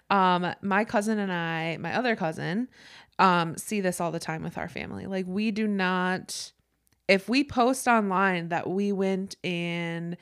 Um 0.09 0.55
my 0.63 0.85
cousin 0.85 1.19
and 1.19 1.31
I, 1.31 1.77
my 1.79 1.95
other 1.95 2.17
cousin, 2.17 2.69
um 3.19 3.59
see 3.59 3.83
this 3.83 4.01
all 4.01 4.11
the 4.11 4.19
time 4.19 4.43
with 4.43 4.57
our 4.57 4.69
family. 4.69 5.05
Like 5.07 5.27
we 5.29 5.51
do 5.51 5.67
not 5.67 6.53
if 7.09 7.29
we 7.29 7.45
post 7.45 7.87
online 7.87 8.49
that 8.49 8.69
we 8.69 8.91
went 8.91 9.37
and 9.45 10.17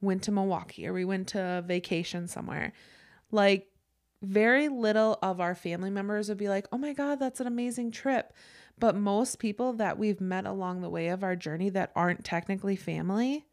went 0.00 0.24
to 0.24 0.32
Milwaukee 0.32 0.88
or 0.88 0.92
we 0.92 1.04
went 1.04 1.28
to 1.28 1.62
vacation 1.66 2.26
somewhere, 2.26 2.72
like 3.30 3.69
very 4.22 4.68
little 4.68 5.18
of 5.22 5.40
our 5.40 5.54
family 5.54 5.90
members 5.90 6.28
would 6.28 6.38
be 6.38 6.48
like, 6.48 6.66
"Oh 6.72 6.78
my 6.78 6.92
god, 6.92 7.18
that's 7.18 7.40
an 7.40 7.46
amazing 7.46 7.90
trip." 7.90 8.32
But 8.78 8.96
most 8.96 9.38
people 9.38 9.72
that 9.74 9.98
we've 9.98 10.20
met 10.20 10.46
along 10.46 10.80
the 10.80 10.88
way 10.90 11.08
of 11.08 11.22
our 11.22 11.36
journey 11.36 11.68
that 11.70 11.92
aren't 11.94 12.24
technically 12.24 12.76
family 12.76 13.46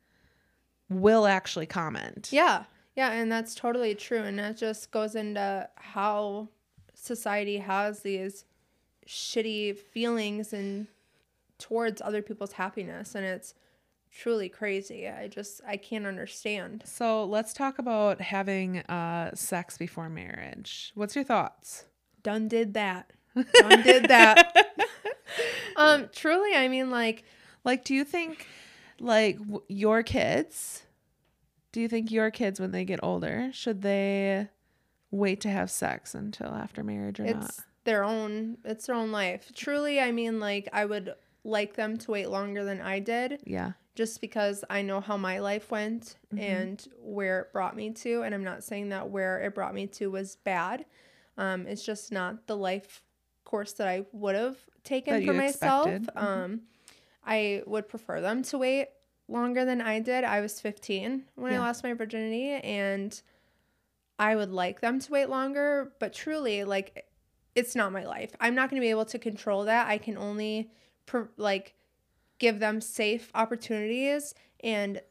will 0.90 1.26
actually 1.26 1.66
comment. 1.66 2.30
Yeah. 2.32 2.64
Yeah, 2.96 3.12
and 3.12 3.32
that's 3.32 3.54
totally 3.54 3.94
true. 3.94 4.24
And 4.24 4.40
that 4.40 4.58
just 4.58 4.90
goes 4.90 5.16
into 5.16 5.70
how 5.76 6.50
society 6.96 7.58
has 7.58 8.00
these 8.00 8.46
shitty 9.06 9.78
feelings 9.78 10.52
and 10.52 10.88
towards 11.60 12.02
other 12.02 12.24
people's 12.24 12.54
happiness. 12.54 13.14
And 13.14 13.24
it's 13.24 13.54
truly 14.12 14.50
crazy. 14.50 15.08
I 15.08 15.28
just 15.28 15.62
I 15.68 15.78
can't 15.78 16.06
understand. 16.06 16.84
So 16.86 17.26
let's 17.26 17.54
talk 17.54 17.80
about 17.80 18.22
having 18.22 18.80
uh, 18.82 19.34
sex 19.36 19.78
before 19.78 20.10
marriage. 20.10 20.92
What's 20.96 21.16
your 21.16 21.24
thoughts? 21.24 21.86
Done 22.24 22.48
did 22.48 22.74
that. 22.74 23.12
Done 23.36 23.82
did 23.84 24.08
that. 24.10 24.56
um, 25.76 26.10
truly, 26.14 26.56
I 26.56 26.68
mean 26.68 26.90
like 26.90 27.24
Like, 27.64 27.84
do 27.84 27.94
you 27.94 28.04
think, 28.04 28.48
like, 29.00 29.38
w- 29.38 29.64
your 29.68 30.04
kids, 30.04 30.84
do 31.72 31.82
you 31.82 31.88
think 31.88 32.12
your 32.12 32.32
kids, 32.32 32.60
when 32.60 32.72
they 32.72 32.86
get 32.86 33.00
older, 33.04 33.50
should 33.54 33.82
they 33.82 34.48
wait 35.12 35.42
to 35.42 35.50
have 35.50 35.70
sex 35.70 36.16
until 36.16 36.50
after 36.50 36.84
marriage 36.84 37.20
or 37.20 37.26
it's 37.26 37.40
not? 37.40 37.66
their 37.84 38.04
own 38.04 38.58
it's 38.66 38.88
their 38.88 38.96
own 38.96 39.12
life. 39.12 39.52
Truly, 39.56 40.00
I 40.00 40.12
mean 40.12 40.40
like 40.40 40.68
I 40.74 40.86
would 40.86 41.14
like 41.44 41.76
them 41.76 41.98
to 41.98 42.12
wait 42.12 42.30
longer 42.30 42.64
than 42.66 42.82
I 42.82 43.00
did. 43.00 43.40
Yeah. 43.46 43.74
Just 43.98 44.22
because 44.22 44.63
I 44.70 44.84
know 44.84 45.01
how 45.01 45.18
my 45.18 45.39
life 45.39 45.72
went 45.72 46.18
Mhm. 46.32 46.39
and 46.39 46.88
where 47.01 47.42
it 47.42 47.51
brought 47.51 47.75
me 47.75 47.89
to. 47.89 48.22
And 48.22 48.36
I'm 48.36 48.44
not 48.44 48.63
saying 48.63 48.89
that 48.89 49.10
where 49.10 49.42
it 49.42 49.56
brought 49.56 49.74
me 49.74 49.88
to 49.88 50.12
was 50.12 50.36
bad. 50.36 50.86
Um, 51.36 51.66
it's 51.66 51.84
just 51.84 52.12
not 52.12 52.46
the 52.46 52.56
life 52.56 53.01
course 53.44 53.74
that 53.74 53.88
I 53.88 54.06
would 54.12 54.36
have 54.36 54.58
taken 54.84 55.25
for 55.25 55.34
myself. 55.34 55.88
Mhm. 55.89 56.16
Um, 56.16 56.62
I 57.25 57.63
would 57.66 57.89
prefer 57.89 58.22
them 58.22 58.44
to 58.44 58.58
wait 58.60 58.89
longer 59.27 59.66
than 59.66 59.82
I 59.82 60.00
did. 60.00 60.24
I 60.24 60.42
was 60.42 60.62
15 60.62 61.25
when 61.34 61.54
I 61.54 61.58
lost 61.60 61.84
my 61.84 61.94
virginity, 61.94 62.51
and 62.51 63.20
I 64.20 64.36
would 64.36 64.51
like 64.51 64.80
them 64.80 65.00
to 65.00 65.12
wait 65.12 65.25
longer. 65.27 65.92
But 66.00 66.13
truly, 66.13 66.63
like, 66.63 67.08
it's 67.56 67.75
not 67.75 67.92
my 67.92 68.06
life. 68.06 68.36
I'm 68.39 68.54
not 68.54 68.70
going 68.70 68.80
to 68.80 68.86
be 68.86 68.92
able 68.92 69.06
to 69.06 69.18
control 69.18 69.63
that. 69.66 69.88
I 69.88 69.98
can 69.98 70.18
only, 70.18 70.72
like, 71.38 71.74
give 72.39 72.60
them 72.60 72.82
safe 72.82 73.32
opportunities 73.36 74.34
and 74.63 75.01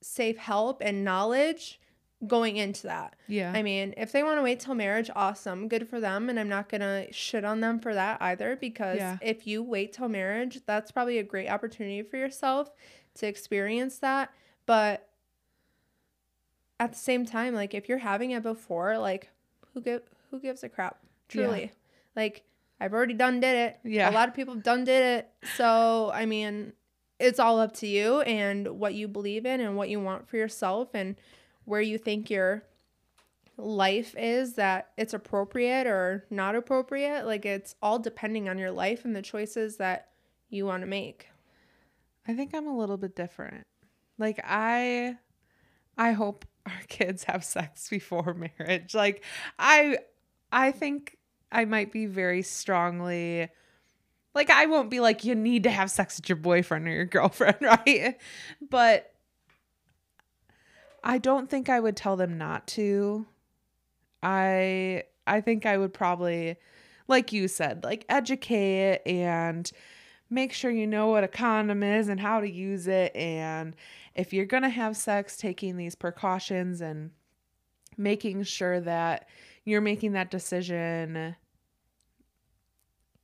safe 0.00 0.36
help 0.38 0.80
and 0.84 1.04
knowledge 1.04 1.80
going 2.26 2.56
into 2.56 2.82
that. 2.82 3.16
Yeah. 3.28 3.52
I 3.54 3.62
mean, 3.62 3.94
if 3.96 4.12
they 4.12 4.22
want 4.22 4.38
to 4.38 4.42
wait 4.42 4.60
till 4.60 4.74
marriage, 4.74 5.10
awesome, 5.16 5.68
good 5.68 5.88
for 5.88 6.00
them. 6.00 6.28
And 6.28 6.38
I'm 6.38 6.48
not 6.50 6.68
going 6.68 6.82
to 6.82 7.06
shit 7.12 7.44
on 7.44 7.60
them 7.60 7.78
for 7.80 7.94
that 7.94 8.20
either 8.20 8.56
because 8.56 8.98
Yeah. 8.98 9.16
if 9.22 9.46
you 9.46 9.62
wait 9.62 9.94
till 9.94 10.08
marriage, 10.08 10.60
that's 10.66 10.90
probably 10.90 11.18
a 11.18 11.22
great 11.22 11.48
opportunity 11.48 12.02
for 12.02 12.18
yourself 12.18 12.70
to 13.14 13.26
experience 13.26 13.98
that. 13.98 14.30
But 14.66 15.08
at 16.78 16.92
the 16.92 16.98
same 16.98 17.24
time, 17.24 17.54
like 17.54 17.74
if 17.74 17.88
you're 17.88 17.98
having 17.98 18.32
it 18.32 18.42
before, 18.42 18.98
like 18.98 19.30
who 19.72 19.80
give 19.80 20.02
who 20.30 20.40
gives 20.40 20.62
a 20.62 20.68
crap? 20.68 20.98
Yeah. 21.02 21.42
Truly. 21.46 21.72
Like 22.14 22.42
I've 22.80 22.94
already 22.94 23.14
done 23.14 23.40
did 23.40 23.56
it. 23.56 23.78
Yeah. 23.84 24.10
A 24.10 24.12
lot 24.12 24.28
of 24.28 24.34
people 24.34 24.54
have 24.54 24.62
done 24.62 24.84
did 24.84 25.18
it. 25.18 25.28
So, 25.56 26.10
I 26.14 26.24
mean, 26.24 26.72
it's 27.18 27.38
all 27.38 27.60
up 27.60 27.74
to 27.74 27.86
you 27.86 28.22
and 28.22 28.66
what 28.80 28.94
you 28.94 29.06
believe 29.06 29.44
in 29.44 29.60
and 29.60 29.76
what 29.76 29.90
you 29.90 30.00
want 30.00 30.28
for 30.28 30.38
yourself 30.38 30.88
and 30.94 31.16
where 31.64 31.82
you 31.82 31.98
think 31.98 32.30
your 32.30 32.64
life 33.58 34.14
is 34.18 34.54
that 34.54 34.88
it's 34.96 35.12
appropriate 35.12 35.86
or 35.86 36.24
not 36.30 36.54
appropriate. 36.54 37.26
Like 37.26 37.44
it's 37.44 37.74
all 37.82 37.98
depending 37.98 38.48
on 38.48 38.58
your 38.58 38.70
life 38.70 39.04
and 39.04 39.14
the 39.14 39.22
choices 39.22 39.76
that 39.76 40.08
you 40.48 40.64
want 40.64 40.82
to 40.82 40.86
make. 40.86 41.28
I 42.26 42.34
think 42.34 42.54
I'm 42.54 42.66
a 42.66 42.76
little 42.76 42.96
bit 42.96 43.14
different. 43.14 43.64
Like 44.18 44.40
I 44.44 45.16
I 45.98 46.12
hope 46.12 46.46
our 46.66 46.72
kids 46.88 47.24
have 47.24 47.44
sex 47.44 47.88
before 47.88 48.34
marriage. 48.58 48.94
Like 48.94 49.24
I 49.58 49.98
I 50.50 50.72
think 50.72 51.18
I 51.52 51.64
might 51.64 51.92
be 51.92 52.06
very 52.06 52.42
strongly 52.42 53.48
like 54.34 54.50
I 54.50 54.66
won't 54.66 54.90
be 54.90 55.00
like 55.00 55.24
you 55.24 55.34
need 55.34 55.64
to 55.64 55.70
have 55.70 55.90
sex 55.90 56.16
with 56.16 56.28
your 56.28 56.36
boyfriend 56.36 56.86
or 56.86 56.92
your 56.92 57.04
girlfriend, 57.04 57.56
right? 57.60 58.16
But 58.68 59.12
I 61.02 61.18
don't 61.18 61.48
think 61.48 61.68
I 61.68 61.80
would 61.80 61.96
tell 61.96 62.16
them 62.16 62.38
not 62.38 62.66
to. 62.68 63.26
I 64.22 65.04
I 65.26 65.40
think 65.40 65.66
I 65.66 65.76
would 65.76 65.94
probably 65.94 66.56
like 67.08 67.32
you 67.32 67.48
said, 67.48 67.82
like 67.82 68.04
educate 68.08 69.00
and 69.04 69.70
make 70.30 70.52
sure 70.52 70.70
you 70.70 70.86
know 70.86 71.08
what 71.08 71.24
a 71.24 71.28
condom 71.28 71.82
is 71.82 72.08
and 72.08 72.20
how 72.20 72.40
to 72.40 72.48
use 72.48 72.86
it 72.86 73.14
and 73.16 73.74
if 74.14 74.32
you're 74.32 74.46
going 74.46 74.62
to 74.62 74.68
have 74.68 74.96
sex 74.96 75.36
taking 75.36 75.76
these 75.76 75.96
precautions 75.96 76.80
and 76.80 77.10
making 77.96 78.44
sure 78.44 78.80
that 78.80 79.28
you're 79.64 79.80
making 79.80 80.12
that 80.12 80.30
decision 80.30 81.36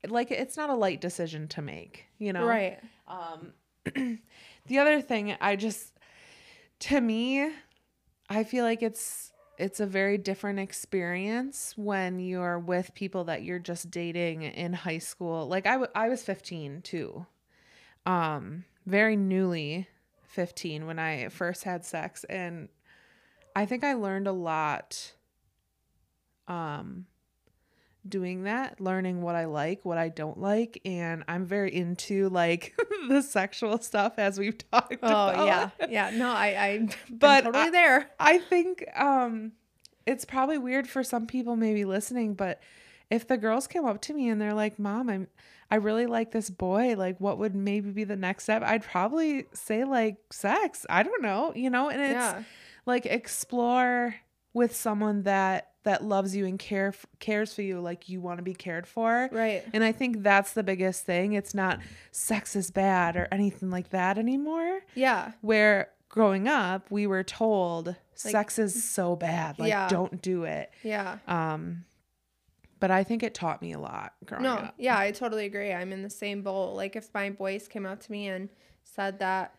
like 0.09 0.31
it's 0.31 0.57
not 0.57 0.71
a 0.71 0.75
light 0.75 1.01
decision 1.01 1.49
to 1.49 1.63
make 1.63 2.07
you 2.19 2.33
know? 2.33 2.47
Right. 2.47 2.79
um 3.09 3.53
the 4.67 4.79
other 4.79 5.01
thing 5.01 5.37
i 5.41 5.57
just 5.57 5.93
to 6.81 7.01
me 7.01 7.51
i 8.29 8.45
feel 8.45 8.65
like 8.65 8.83
it's 8.83 9.33
it's 9.59 9.81
a 9.81 9.87
very 9.87 10.19
different 10.19 10.59
experience 10.59 11.73
when 11.77 12.19
you're 12.19 12.59
with 12.59 12.95
people 12.95 13.25
that 13.25 13.43
you're 13.43 13.59
just 13.59 13.91
dating 13.91 14.43
in 14.43 14.75
high 14.75 14.99
school. 14.99 15.49
Like 15.49 15.67
I, 15.67 15.73
w- 15.73 15.91
I 15.95 16.11
was 16.11 16.23
15 16.23 16.83
too. 16.83 17.25
Um 18.05 18.65
very 18.87 19.17
newly 19.17 19.89
15 20.29 20.87
when 20.87 20.99
i 20.99 21.29
first 21.29 21.65
had 21.65 21.85
sex 21.85 22.25
and 22.25 22.69
i 23.55 23.67
think 23.67 23.83
i 23.83 23.95
learned 23.95 24.27
a 24.29 24.33
lot 24.33 25.13
um 26.49 27.07
doing 28.09 28.45
that 28.45 28.81
learning 28.81 29.21
what 29.21 29.35
i 29.35 29.47
like 29.47 29.85
what 29.85 29.99
i 29.99 30.09
don't 30.09 30.39
like 30.39 30.81
and 30.85 31.25
i'm 31.27 31.45
very 31.45 31.75
into 31.75 32.29
like 32.29 32.73
the 33.09 33.21
sexual 33.21 33.79
stuff 33.79 34.15
as 34.19 34.39
we've 34.39 34.59
talked 34.71 34.97
Oh 35.03 35.29
about 35.29 35.47
yeah. 35.47 35.71
Yeah. 35.89 36.11
No, 36.11 36.31
I 36.31 36.47
I 36.47 36.79
But 37.11 37.19
but 37.19 37.41
totally 37.45 37.65
I- 37.67 37.71
there. 37.71 38.11
I 38.21 38.39
think 38.39 38.85
um 38.97 39.53
it's 40.07 40.25
probably 40.25 40.57
weird 40.59 40.89
for 40.89 41.03
some 41.03 41.27
people 41.27 41.57
maybe 41.57 41.85
listening, 41.85 42.35
but 42.35 42.61
if 43.11 43.27
the 43.27 43.37
girls 43.37 43.67
came 43.67 43.85
up 43.85 44.01
to 44.03 44.15
me 44.15 44.29
and 44.29 44.41
they're 44.41 44.55
like, 44.55 44.79
"Mom, 44.79 45.09
I'm 45.11 45.27
I 45.69 45.77
really 45.77 46.07
like 46.07 46.31
this 46.31 46.49
boy. 46.49 46.95
Like 46.97 47.21
what 47.21 47.39
would 47.39 47.57
maybe 47.57 47.91
be 47.91 48.05
the 48.05 48.15
next 48.17 48.45
step?" 48.45 48.63
I'd 48.63 48.85
probably 48.85 49.47
say 49.53 49.83
like 49.85 50.17
sex. 50.31 50.87
I 50.89 51.03
don't 51.03 51.23
know, 51.23 51.53
you 51.57 51.71
know, 51.71 51.89
and 51.89 52.01
it's 52.01 52.13
Yeah. 52.13 52.43
like 52.87 53.05
explore 53.07 54.15
with 54.55 54.75
someone 54.77 55.25
that 55.25 55.71
that 55.87 56.05
loves 56.05 56.35
you 56.37 56.45
and 56.47 56.59
care 56.59 56.93
cares 57.21 57.55
for 57.55 57.63
you 57.63 57.81
like 57.81 58.09
you 58.09 58.21
want 58.21 58.39
to 58.39 58.43
be 58.43 58.55
cared 58.55 58.87
for. 58.87 59.29
Right. 59.33 59.63
And 59.73 59.83
I 59.85 59.93
think 59.93 60.23
that's 60.23 60.53
the 60.53 60.63
biggest 60.65 61.05
thing. 61.07 61.33
It's 61.33 61.55
not 61.55 61.79
sex 62.11 62.55
is 62.57 62.71
bad 62.73 63.17
or 63.17 63.29
anything 63.31 63.71
like 63.71 63.91
that 63.91 64.19
anymore 64.19 64.81
Yeah. 64.97 65.33
where 65.43 65.91
growing 66.09 66.49
up 66.49 66.91
we 66.91 67.07
were 67.07 67.23
told 67.23 67.95
sex 68.15 68.59
is 68.59 68.83
so 68.85 69.15
bad 69.17 69.59
like 69.59 69.69
Yeah. 69.69 69.89
don't 69.89 70.21
do 70.23 70.45
it 70.45 70.71
Yeah. 70.83 71.19
um 71.29 71.85
but 72.81 72.91
i 72.91 73.03
think 73.05 73.23
it 73.23 73.35
taught 73.35 73.61
me 73.61 73.73
a 73.73 73.79
lot 73.79 74.15
growing 74.25 74.43
No, 74.45 74.55
up 74.55 74.75
yeah, 74.79 74.99
I 74.99 75.11
totally 75.11 75.45
agree. 75.47 75.73
I'm 75.73 75.93
in 75.93 76.03
the 76.03 76.11
same 76.11 76.43
boat. 76.43 76.75
Like 76.75 76.97
if 76.97 77.13
my 77.15 77.31
boys 77.31 77.69
came 77.69 77.87
up 77.87 78.01
to 78.01 78.13
me 78.13 78.29
and 78.29 78.49
said 78.85 79.19
that 79.21 79.55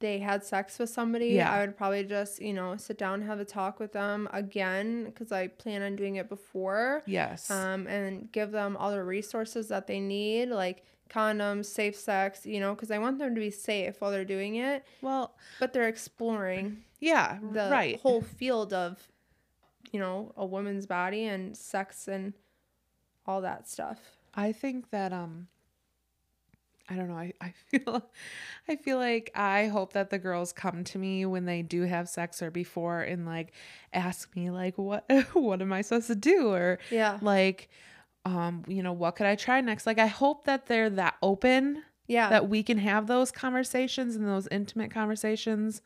they 0.00 0.18
had 0.18 0.44
sex 0.44 0.78
with 0.78 0.90
somebody, 0.90 1.28
Yeah. 1.28 1.50
I 1.52 1.60
would 1.60 1.76
probably 1.76 2.04
just, 2.04 2.40
you 2.42 2.52
know, 2.52 2.76
sit 2.76 2.98
down 2.98 3.14
and 3.20 3.24
have 3.24 3.40
a 3.40 3.44
talk 3.44 3.80
with 3.80 3.92
them 3.92 4.28
again 4.32 5.04
because 5.06 5.32
I 5.32 5.48
plan 5.48 5.82
on 5.82 5.96
doing 5.96 6.16
it 6.16 6.28
before. 6.28 7.02
Yes. 7.06 7.50
Um, 7.50 7.86
and 7.86 8.30
give 8.30 8.50
them 8.52 8.76
all 8.76 8.90
the 8.90 9.02
resources 9.02 9.68
that 9.68 9.86
they 9.86 9.98
need, 10.00 10.50
like 10.50 10.84
condoms, 11.08 11.66
safe 11.66 11.96
sex, 11.96 12.44
you 12.44 12.60
know, 12.60 12.74
because 12.74 12.90
I 12.90 12.98
want 12.98 13.18
them 13.18 13.34
to 13.34 13.40
be 13.40 13.50
safe 13.50 14.00
while 14.00 14.10
they're 14.10 14.24
doing 14.24 14.56
it. 14.56 14.84
well, 15.00 15.34
But 15.60 15.72
they're 15.72 15.88
exploring 15.88 16.82
yeah, 17.00 17.38
the 17.52 17.68
right. 17.70 17.98
whole 18.00 18.20
field 18.22 18.72
of, 18.72 19.06
you 19.92 20.00
know, 20.00 20.32
a 20.36 20.44
woman's 20.44 20.84
body 20.86 21.24
and 21.26 21.56
sex 21.56 22.06
and 22.08 22.34
all 23.26 23.40
that 23.42 23.68
stuff. 23.68 23.98
I 24.34 24.52
think 24.52 24.90
that 24.90 25.12
um 25.12 25.48
I 26.88 26.94
don't 26.94 27.08
know. 27.08 27.16
I, 27.16 27.32
I 27.40 27.52
feel 27.70 28.04
I 28.68 28.76
feel 28.76 28.98
like 28.98 29.30
I 29.34 29.66
hope 29.66 29.92
that 29.94 30.10
the 30.10 30.18
girls 30.18 30.52
come 30.52 30.84
to 30.84 30.98
me 30.98 31.26
when 31.26 31.44
they 31.44 31.62
do 31.62 31.82
have 31.82 32.08
sex 32.08 32.42
or 32.42 32.50
before 32.50 33.00
and 33.00 33.26
like 33.26 33.52
ask 33.92 34.34
me 34.36 34.50
like 34.50 34.78
what 34.78 35.04
what 35.32 35.60
am 35.62 35.72
I 35.72 35.82
supposed 35.82 36.06
to 36.08 36.14
do 36.14 36.52
or 36.52 36.78
Yeah. 36.90 37.18
like 37.22 37.68
um 38.24 38.64
you 38.68 38.82
know 38.82 38.92
what 38.92 39.16
could 39.16 39.26
I 39.26 39.34
try 39.34 39.60
next? 39.60 39.86
Like 39.86 39.98
I 39.98 40.06
hope 40.06 40.44
that 40.44 40.66
they're 40.66 40.90
that 40.90 41.16
open 41.22 41.82
Yeah. 42.06 42.28
that 42.30 42.48
we 42.48 42.62
can 42.62 42.78
have 42.78 43.06
those 43.08 43.30
conversations 43.32 44.14
and 44.16 44.26
those 44.28 44.46
intimate 44.48 44.90
conversations 44.92 45.82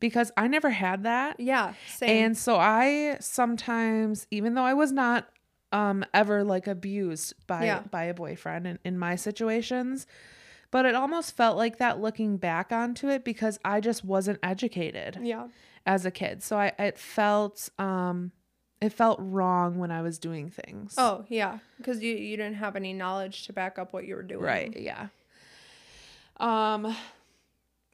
because 0.00 0.30
I 0.36 0.46
never 0.46 0.70
had 0.70 1.02
that. 1.04 1.40
yeah. 1.40 1.74
Same. 1.96 2.24
And 2.26 2.38
so 2.38 2.56
I 2.56 3.16
sometimes, 3.20 4.26
even 4.30 4.54
though 4.54 4.62
I 4.62 4.74
was 4.74 4.92
not 4.92 5.28
um 5.72 6.04
ever 6.14 6.44
like 6.44 6.66
abused 6.66 7.34
by 7.46 7.64
Yeah. 7.66 7.80
by 7.90 8.04
a 8.04 8.14
boyfriend 8.14 8.66
in, 8.66 8.78
in 8.84 8.98
my 8.98 9.16
situations, 9.16 10.06
but 10.70 10.86
it 10.86 10.94
almost 10.94 11.36
felt 11.36 11.56
like 11.56 11.78
that 11.78 12.00
looking 12.00 12.36
back 12.36 12.72
onto 12.72 13.08
it 13.08 13.24
because 13.24 13.58
I 13.64 13.80
just 13.80 14.04
wasn't 14.04 14.38
educated 14.42 15.18
yeah. 15.22 15.48
as 15.86 16.06
a 16.06 16.10
kid. 16.10 16.42
So 16.42 16.58
I 16.58 16.72
it 16.78 16.98
felt 16.98 17.68
um 17.78 18.32
it 18.80 18.92
felt 18.92 19.18
wrong 19.20 19.78
when 19.78 19.90
I 19.90 20.02
was 20.02 20.20
doing 20.20 20.50
things. 20.50 20.94
Oh, 20.96 21.24
yeah. 21.28 21.58
Because 21.78 22.00
you, 22.00 22.14
you 22.14 22.36
didn't 22.36 22.54
have 22.54 22.76
any 22.76 22.92
knowledge 22.92 23.44
to 23.46 23.52
back 23.52 23.76
up 23.76 23.92
what 23.92 24.06
you 24.06 24.14
were 24.14 24.22
doing. 24.22 24.42
Right, 24.42 24.72
yeah. 24.78 25.08
Um 26.38 26.94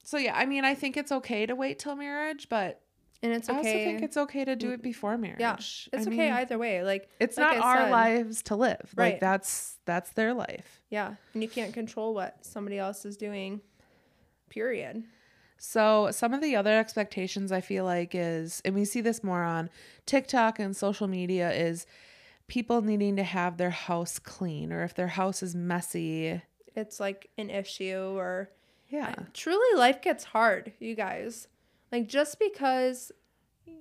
so 0.03 0.19
yeah, 0.19 0.37
I 0.37 0.45
mean 0.47 0.65
I 0.65 0.75
think 0.75 0.97
it's 0.97 1.11
okay 1.11 1.47
to 1.47 1.55
wait 1.55 1.79
till 1.79 1.97
marriage, 1.97 2.49
but 2.49 2.81
And 3.23 3.33
it's 3.33 3.49
I 3.49 3.57
also 3.57 3.69
okay. 3.71 3.85
think 3.87 4.03
it's 4.03 4.17
okay 4.19 4.45
to 4.45 4.55
do 4.55 4.71
it 4.73 4.81
mm, 4.81 4.83
before 4.83 5.17
marriage. 5.17 5.41
yeah. 5.41 5.55
It's 5.57 5.89
I 5.95 6.01
okay 6.01 6.09
mean, 6.11 6.33
either 6.33 6.59
way. 6.59 6.83
Like, 6.83 7.09
it's 7.19 7.39
like 7.39 7.57
not 7.57 7.65
I 7.65 7.69
our 7.69 7.77
said, 7.85 7.91
lives 7.91 8.43
to 8.45 8.57
live 8.57 8.93
Right. 8.97 9.13
like 9.15 9.21
that's 9.21 9.79
that's 9.87 10.11
their 10.13 10.35
life 10.35 10.81
Yeah. 10.91 11.15
And 11.33 11.43
you 11.43 11.49
can't 11.49 11.73
control 11.73 12.13
what 12.15 12.45
somebody 12.45 12.79
else 12.79 13.05
is 13.07 13.17
doing, 13.17 13.61
period. 14.51 15.05
so 15.57 16.11
some 16.11 16.35
of 16.35 16.41
the 16.43 16.57
other 16.57 16.77
expectations 16.79 17.51
i 17.53 17.61
feel 17.61 17.85
like 17.85 18.15
is 18.15 18.61
and 18.65 18.75
we 18.75 18.85
see 18.85 19.01
this 19.01 19.23
more 19.25 19.43
on 19.43 19.71
tiktok 20.05 20.59
and 20.59 20.77
social 20.77 21.07
media 21.09 21.51
is 21.53 21.87
people 22.49 22.83
needing 22.83 23.17
to 23.17 23.23
have 23.23 23.57
their 23.57 23.71
house 23.71 24.19
clean 24.19 24.73
or 24.73 24.83
if 24.83 24.95
their 24.95 25.09
house 25.09 25.43
is 25.43 25.55
messy 25.55 26.43
It's 26.77 27.01
like 27.01 27.31
an 27.39 27.49
issue 27.51 28.13
or 28.17 28.51
yeah 28.91 29.15
truly 29.33 29.79
life 29.79 30.03
gets 30.03 30.25
hard, 30.25 30.73
you 30.79 30.95
guys. 30.95 31.49
Like 31.95 32.09
just 32.09 32.41
because 32.41 33.13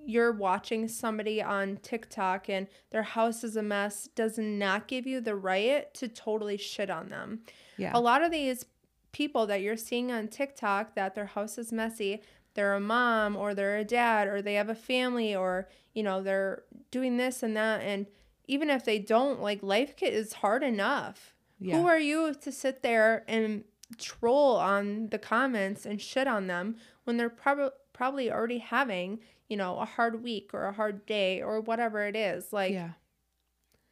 you're 0.05 0.33
watching 0.33 0.87
somebody 0.87 1.41
on 1.41 1.77
TikTok 1.77 2.47
and 2.47 2.67
their 2.91 3.01
house 3.01 3.43
is 3.43 3.55
a 3.55 3.63
mess 3.63 4.07
does 4.13 4.37
not 4.37 4.87
give 4.87 5.07
you 5.07 5.19
the 5.19 5.35
right 5.35 5.91
to 5.95 6.07
totally 6.07 6.57
shit 6.57 6.91
on 6.91 7.09
them. 7.09 7.39
yeah 7.75 7.89
A 7.95 7.99
lot 7.99 8.21
of 8.21 8.29
these 8.29 8.65
people 9.13 9.47
that 9.47 9.61
you're 9.61 9.75
seeing 9.75 10.11
on 10.11 10.27
TikTok 10.27 10.93
that 10.93 11.15
their 11.15 11.25
house 11.25 11.57
is 11.57 11.71
messy, 11.71 12.21
they're 12.53 12.75
a 12.75 12.79
mom 12.79 13.35
or 13.35 13.55
they're 13.55 13.77
a 13.77 13.83
dad 13.83 14.27
or 14.27 14.43
they 14.43 14.53
have 14.53 14.69
a 14.69 14.75
family 14.75 15.35
or, 15.35 15.67
you 15.95 16.03
know, 16.03 16.21
they're 16.21 16.61
doing 16.91 17.17
this 17.17 17.41
and 17.41 17.57
that 17.57 17.81
and 17.81 18.05
even 18.45 18.69
if 18.69 18.85
they 18.85 18.99
don't, 18.99 19.41
like 19.41 19.63
life 19.63 19.95
is 20.03 20.33
hard 20.33 20.61
enough. 20.61 21.33
yeah 21.59 21.79
Who 21.79 21.87
are 21.87 21.99
you 21.99 22.35
to 22.35 22.51
sit 22.51 22.83
there 22.83 23.23
and 23.27 23.63
troll 23.97 24.57
on 24.57 25.07
the 25.09 25.17
comments 25.17 25.83
and 25.83 25.99
shit 25.99 26.27
on 26.27 26.45
them 26.45 26.75
when 27.05 27.17
they're 27.17 27.29
probably 27.29 27.71
probably 27.93 28.31
already 28.31 28.57
having, 28.57 29.19
you 29.47 29.57
know, 29.57 29.79
a 29.79 29.85
hard 29.85 30.23
week 30.23 30.51
or 30.53 30.65
a 30.65 30.73
hard 30.73 31.05
day 31.05 31.41
or 31.41 31.61
whatever 31.61 32.05
it 32.05 32.15
is. 32.15 32.51
Like 32.51 32.73
yeah 32.73 32.91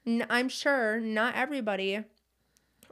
n- 0.06 0.26
I'm 0.30 0.50
sure 0.50 1.00
not 1.00 1.36
everybody, 1.36 2.04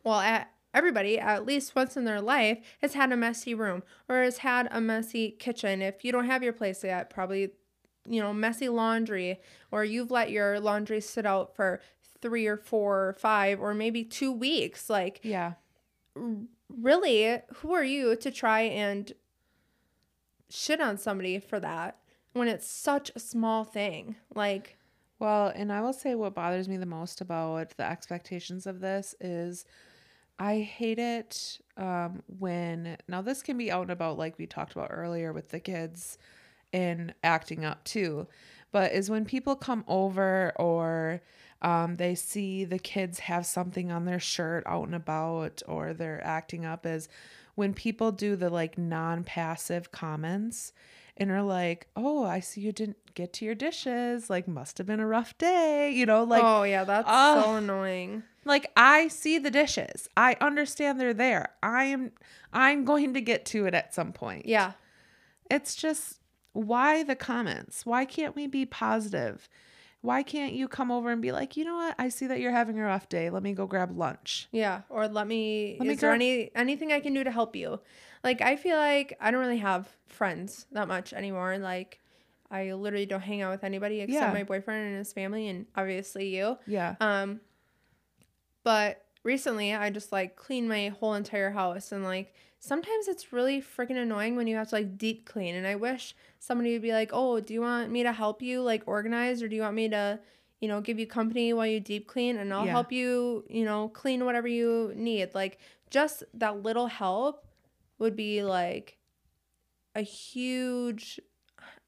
well, 0.04 0.19
at, 0.19 0.52
everybody 0.74 1.19
at 1.19 1.45
least 1.45 1.76
once 1.76 1.98
in 1.98 2.06
their 2.06 2.22
life 2.22 2.60
has 2.82 2.93
had 2.93 3.12
a 3.12 3.17
messy 3.17 3.54
room 3.54 3.84
or 4.08 4.22
has 4.22 4.39
had 4.39 4.67
a 4.72 4.82
messy 4.82 5.32
kitchen. 5.32 5.82
If 5.82 6.04
you 6.06 6.12
don't 6.12 6.26
have 6.26 6.43
your 6.43 6.54
place 6.54 6.84
yet, 6.84 7.10
probably, 7.10 7.52
you 8.08 8.22
know, 8.22 8.34
messy 8.34 8.69
laundry 8.69 9.39
or 9.72 9.84
you've 9.84 10.12
let 10.12 10.32
your 10.32 10.60
laundry 10.60 11.02
sit 11.02 11.26
out 11.26 11.56
for 11.56 11.82
three 12.22 12.48
or 12.48 12.58
four 12.58 13.10
or 13.10 13.13
five 13.13 13.60
or 13.60 13.74
maybe 13.74 14.04
two 14.04 14.32
weeks. 14.32 14.89
Like, 14.89 15.19
yeah 15.24 15.54
really, 16.69 17.41
who 17.56 17.74
are 17.74 17.84
you 17.84 18.15
to 18.17 18.32
try 18.32 18.62
and 18.62 19.12
shit 20.50 20.82
on 20.82 20.98
somebody 20.98 21.40
for 21.40 21.60
that 21.60 21.98
when 22.34 22.48
it's 22.48 22.70
such 22.70 23.12
a 23.16 23.20
small 23.20 23.64
thing? 23.64 24.16
Like, 24.34 24.78
Well, 25.20 25.52
and 25.56 25.72
I 25.72 25.82
will 25.82 25.94
say 25.94 26.16
what 26.16 26.36
bothers 26.36 26.68
me 26.68 26.78
the 26.78 26.86
most 26.86 27.22
about 27.22 27.76
the 27.78 27.90
expectations 27.90 28.66
of 28.66 28.80
this 28.80 29.16
is 29.20 29.66
I 30.40 30.60
hate 30.60 31.00
it 31.00 31.60
um, 31.76 32.24
when 32.28 32.98
now 33.08 33.22
this 33.22 33.42
can 33.42 33.58
be 33.58 33.72
out 33.72 33.84
and 33.84 33.92
about 33.92 34.18
like 34.18 34.38
we 34.38 34.48
talked 34.48 34.72
about 34.72 34.90
earlier 34.92 35.34
with 35.34 35.50
the 35.50 35.60
kids 35.60 36.18
and 36.72 37.14
acting 37.24 37.66
up 37.66 37.84
too, 37.84 38.28
but 38.72 38.94
is 38.94 39.10
when 39.10 39.26
people 39.26 39.56
come 39.56 39.84
over 39.88 40.54
or 40.56 41.22
um, 41.62 41.96
they 41.96 42.16
see 42.16 42.64
the 42.64 42.80
kids 42.80 43.20
have 43.20 43.46
something 43.46 43.92
on 43.92 44.06
their 44.06 44.20
shirt 44.20 44.64
out 44.66 44.86
and 44.86 44.96
about 44.96 45.62
or 45.68 45.94
they're 45.94 46.24
acting 46.24 46.66
up 46.66 46.86
is 46.86 47.10
when 47.60 47.74
people 47.74 48.13
do 48.13 48.38
the 48.38 48.50
like 48.50 48.78
non-passive 48.78 49.91
comments 49.91 50.72
and 51.17 51.30
are 51.30 51.43
like, 51.43 51.88
"Oh, 51.93 52.24
I 52.24 52.39
see 52.39 52.62
you 52.62 52.72
didn't 52.72 53.13
get 53.15 53.34
to 53.34 53.45
your 53.45 53.54
dishes. 53.54 54.30
Like 54.30 54.48
must 54.48 54.78
have 54.78 54.88
been 54.88 55.02
a 55.02 55.06
rough 55.06 55.38
day." 55.38 55.91
You 55.91 56.06
know, 56.06 56.24
like 56.24 56.41
oh, 56.41 56.63
yeah, 56.63 56.86
that's 56.86 57.06
ugh. 57.06 57.43
so 57.43 57.56
annoying. 57.56 58.24
like 58.45 58.72
I 58.78 59.10
see 59.10 59.38
the 59.39 59.52
dishes. 59.52 60.08
I 60.15 60.38
understand 60.39 61.02
they're 61.02 61.13
there. 61.13 61.50
I 61.62 61.84
am 61.84 62.13
I'm 62.54 62.86
going 62.86 63.13
to 63.13 63.22
get 63.22 63.43
to 63.48 63.65
it 63.65 63.74
at 63.74 63.93
some 63.93 64.13
point. 64.13 64.45
Yeah. 64.45 64.72
It's 65.52 65.76
just 65.76 66.22
why 66.54 67.04
the 67.04 67.15
comments? 67.17 67.86
Why 67.86 68.06
can't 68.06 68.38
we 68.38 68.48
be 68.48 68.65
positive? 68.65 69.50
Why 70.02 70.24
can't 70.24 70.54
you 70.54 70.68
come 70.70 70.92
over 70.92 71.12
and 71.12 71.22
be 71.22 71.32
like, 71.34 71.58
"You 71.58 71.66
know 71.66 71.76
what? 71.76 71.96
I 72.00 72.08
see 72.10 72.28
that 72.28 72.40
you're 72.40 72.52
having 72.54 72.80
a 72.80 72.84
rough 72.84 73.10
day. 73.10 73.30
Let 73.30 73.44
me 73.44 73.54
go 73.54 73.68
grab 73.68 73.96
lunch." 73.98 74.48
Yeah, 74.52 74.82
or 74.90 75.08
let 75.08 75.28
me. 75.28 75.76
Let 75.80 75.88
me 75.88 75.94
is 75.94 76.00
there 76.00 76.14
any 76.14 76.52
anything 76.56 76.92
I 76.94 77.02
can 77.02 77.14
do 77.14 77.24
to 77.24 77.32
help 77.32 77.56
you? 77.56 77.80
Like 78.24 78.42
I 78.42 78.56
feel 78.56 78.78
like 78.78 79.18
I 79.20 79.32
don't 79.32 79.42
really 79.42 79.58
have 79.58 79.90
friends 80.08 80.66
that 80.72 80.88
much 80.88 81.12
anymore. 81.14 81.58
Like 81.58 82.00
I 82.50 82.72
literally 82.74 83.06
don't 83.06 83.22
hang 83.22 83.42
out 83.42 83.52
with 83.52 83.64
anybody 83.64 84.00
except 84.00 84.22
Yeah. 84.22 84.32
my 84.34 84.44
boyfriend 84.44 84.88
and 84.88 84.98
his 84.98 85.12
family, 85.12 85.48
and 85.50 85.66
obviously 85.76 86.36
you. 86.36 86.58
Yeah. 86.66 86.96
Um, 87.02 87.42
but 88.64 89.04
recently 89.24 89.74
I 89.74 89.90
just 89.90 90.12
like 90.12 90.36
cleaned 90.36 90.70
my 90.70 90.90
whole 91.00 91.14
entire 91.14 91.52
house, 91.52 91.92
and 91.92 92.04
like 92.04 92.34
sometimes 92.60 93.08
it's 93.08 93.32
really 93.34 93.62
freaking 93.62 93.98
annoying 93.98 94.36
when 94.36 94.48
you 94.48 94.56
have 94.56 94.69
to 94.69 94.76
like 94.76 94.98
deep 94.98 95.26
clean. 95.26 95.56
And 95.56 95.65
I 95.65 95.76
wish 95.76 96.15
somebody 96.39 96.74
would 96.74 96.82
be 96.82 96.91
like, 96.91 97.10
"Oh, 97.13 97.39
do 97.39 97.54
you 97.54 97.62
want 97.62 97.91
me 97.91 98.04
to 98.04 98.12
help 98.12 98.41
you 98.41 98.62
like 98.62 98.84
organize, 98.86 99.41
or 99.41 99.48
do 99.48 99.56
you 99.56 99.62
want 99.62 99.76
me 99.76 99.89
to?" 99.89 100.19
You 100.62 100.67
know, 100.67 100.82
give 100.82 101.00
you 101.00 101.08
company 101.08 101.54
while 101.54 101.67
you 101.67 101.80
deep 101.80 102.06
clean, 102.08 102.36
and 102.38 102.54
I'll 102.54 102.65
Yeah. 102.65 102.72
help 102.72 102.91
you. 102.91 103.45
You 103.50 103.63
know, 103.65 103.88
clean 103.89 104.26
whatever 104.26 104.48
you 104.48 104.91
need. 104.95 105.34
Like 105.34 105.58
just 105.89 106.24
that 106.34 106.62
little 106.63 106.88
help 106.88 107.48
would 107.98 108.15
be 108.15 108.43
like 108.43 108.98
a 109.95 110.02
huge 110.02 111.19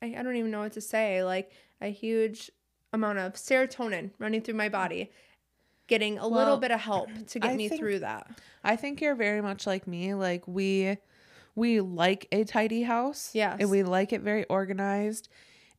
I, 0.01 0.15
I 0.17 0.23
don't 0.23 0.35
even 0.35 0.51
know 0.51 0.61
what 0.61 0.73
to 0.73 0.81
say 0.81 1.23
like 1.23 1.51
a 1.79 1.87
huge 1.87 2.51
amount 2.93 3.19
of 3.19 3.33
serotonin 3.33 4.11
running 4.19 4.41
through 4.41 4.55
my 4.55 4.69
body 4.69 5.11
getting 5.91 6.17
a 6.17 6.27
little 6.27 6.57
bit 6.57 6.71
of 6.71 6.79
help 6.79 7.09
to 7.27 7.39
get 7.39 7.51
I 7.51 7.55
me 7.55 7.67
think- 7.69 7.79
through 7.79 7.99
that 7.99 8.25
I 8.63 8.75
think 8.75 9.01
you're 9.01 9.15
very 9.15 9.41
much 9.41 9.65
like 9.67 9.87
me. 9.87 10.13
Like 10.13 10.47
we 10.47 10.97
we 11.55 11.81
like 11.81 12.27
a 12.31 12.43
tidy 12.45 12.83
house. 12.83 13.31
Yes. 13.33 13.57
And 13.59 13.69
we 13.69 13.83
like 13.83 14.13
it 14.13 14.21
very 14.21 14.45
organized. 14.45 15.27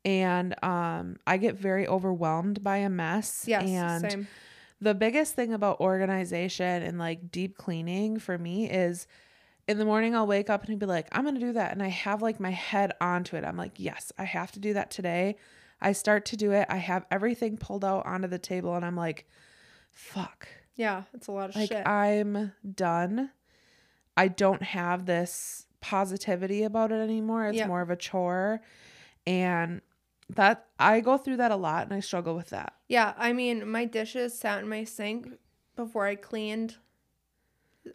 And 0.04 0.54
um 0.62 1.16
I 1.26 1.36
get 1.38 1.54
very 1.56 1.86
overwhelmed 1.86 2.62
by 2.62 2.78
a 2.78 2.90
mess. 2.90 3.44
yes 3.46 3.62
And 3.64 4.10
same 4.10 4.26
the 4.80 4.94
biggest 4.94 5.34
thing 5.36 5.52
about 5.54 5.78
organization 5.80 6.82
and 6.82 6.98
like 6.98 7.30
deep 7.30 7.56
cleaning 7.56 8.18
for 8.18 8.36
me 8.36 8.68
is 8.68 9.06
in 9.68 9.78
the 9.78 9.84
morning 9.84 10.16
I'll 10.16 10.26
wake 10.26 10.50
up 10.50 10.62
and 10.64 10.72
I'll 10.72 10.76
be 10.78 10.86
like, 10.86 11.06
I'm 11.12 11.24
gonna 11.24 11.38
do 11.38 11.52
that. 11.52 11.70
And 11.72 11.82
I 11.82 11.88
have 11.88 12.20
like 12.20 12.40
my 12.40 12.50
head 12.50 12.92
onto 13.00 13.36
it. 13.36 13.44
I'm 13.44 13.56
like, 13.56 13.74
yes, 13.76 14.10
I 14.18 14.24
have 14.24 14.50
to 14.52 14.60
do 14.60 14.74
that 14.74 14.90
today. 14.90 15.36
I 15.80 15.92
start 15.92 16.24
to 16.26 16.36
do 16.36 16.50
it. 16.50 16.66
I 16.68 16.78
have 16.78 17.06
everything 17.12 17.56
pulled 17.56 17.84
out 17.84 18.04
onto 18.06 18.26
the 18.26 18.40
table 18.40 18.74
and 18.74 18.84
I'm 18.84 18.96
like, 18.96 19.24
fuck. 19.92 20.48
yeah 20.74 21.04
it's 21.14 21.28
a 21.28 21.32
lot 21.32 21.50
of 21.50 21.56
Like 21.56 21.68
shit 21.68 21.86
I'm 21.86 22.52
done. 22.74 23.30
I 24.16 24.28
don't 24.28 24.62
have 24.62 25.06
this 25.06 25.66
positivity 25.80 26.62
about 26.64 26.92
it 26.92 27.00
anymore. 27.00 27.46
It's 27.48 27.66
more 27.66 27.80
of 27.80 27.90
a 27.90 27.96
chore. 27.96 28.60
And 29.26 29.80
that 30.30 30.66
I 30.78 31.00
go 31.00 31.16
through 31.18 31.38
that 31.38 31.50
a 31.50 31.56
lot 31.56 31.84
and 31.84 31.94
I 31.94 32.00
struggle 32.00 32.34
with 32.34 32.50
that. 32.50 32.74
Yeah, 32.88 33.14
I 33.16 33.32
mean, 33.32 33.68
my 33.68 33.84
dishes 33.84 34.38
sat 34.38 34.62
in 34.62 34.68
my 34.68 34.84
sink 34.84 35.28
before 35.76 36.06
I 36.06 36.14
cleaned. 36.14 36.76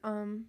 Um, 0.03 0.45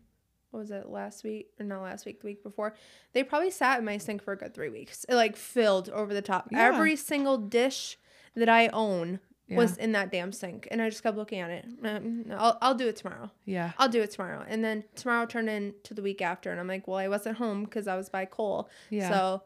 what 0.50 0.60
was 0.60 0.70
it 0.70 0.88
last 0.88 1.24
week 1.24 1.50
or 1.60 1.64
not 1.64 1.82
last 1.82 2.06
week? 2.06 2.20
The 2.20 2.26
week 2.26 2.42
before, 2.42 2.74
they 3.12 3.22
probably 3.22 3.50
sat 3.50 3.78
in 3.78 3.84
my 3.84 3.98
sink 3.98 4.22
for 4.22 4.32
a 4.32 4.36
good 4.36 4.54
three 4.54 4.70
weeks. 4.70 5.04
It 5.08 5.14
like 5.14 5.36
filled 5.36 5.88
over 5.90 6.14
the 6.14 6.22
top. 6.22 6.48
Yeah. 6.50 6.66
Every 6.66 6.96
single 6.96 7.38
dish 7.38 7.98
that 8.34 8.48
I 8.48 8.68
own 8.68 9.20
Yeah. 9.48 9.56
was 9.56 9.76
in 9.78 9.92
that 9.92 10.12
damn 10.12 10.30
sink, 10.32 10.68
and 10.70 10.80
I 10.82 10.90
just 10.90 11.02
kept 11.02 11.16
looking 11.16 11.40
at 11.40 11.50
it. 11.50 11.64
Um, 11.82 12.26
I'll 12.32 12.58
I'll 12.60 12.74
do 12.74 12.86
it 12.88 12.96
tomorrow. 12.96 13.30
yeah. 13.46 13.72
I'll 13.78 13.88
do 13.88 14.02
it 14.02 14.10
tomorrow, 14.10 14.44
and 14.46 14.62
then 14.62 14.84
tomorrow 14.94 15.24
turned 15.26 15.48
into 15.48 15.94
the 15.94 16.02
week 16.02 16.20
after, 16.20 16.50
and 16.50 16.60
I'm 16.60 16.68
like, 16.68 16.86
well, 16.86 16.98
I 16.98 17.08
wasn't 17.08 17.38
home 17.38 17.64
because 17.64 17.88
I 17.88 17.96
was 17.96 18.08
by 18.10 18.24
Cole, 18.26 18.68
Yeah. 18.90 19.08
so 19.10 19.42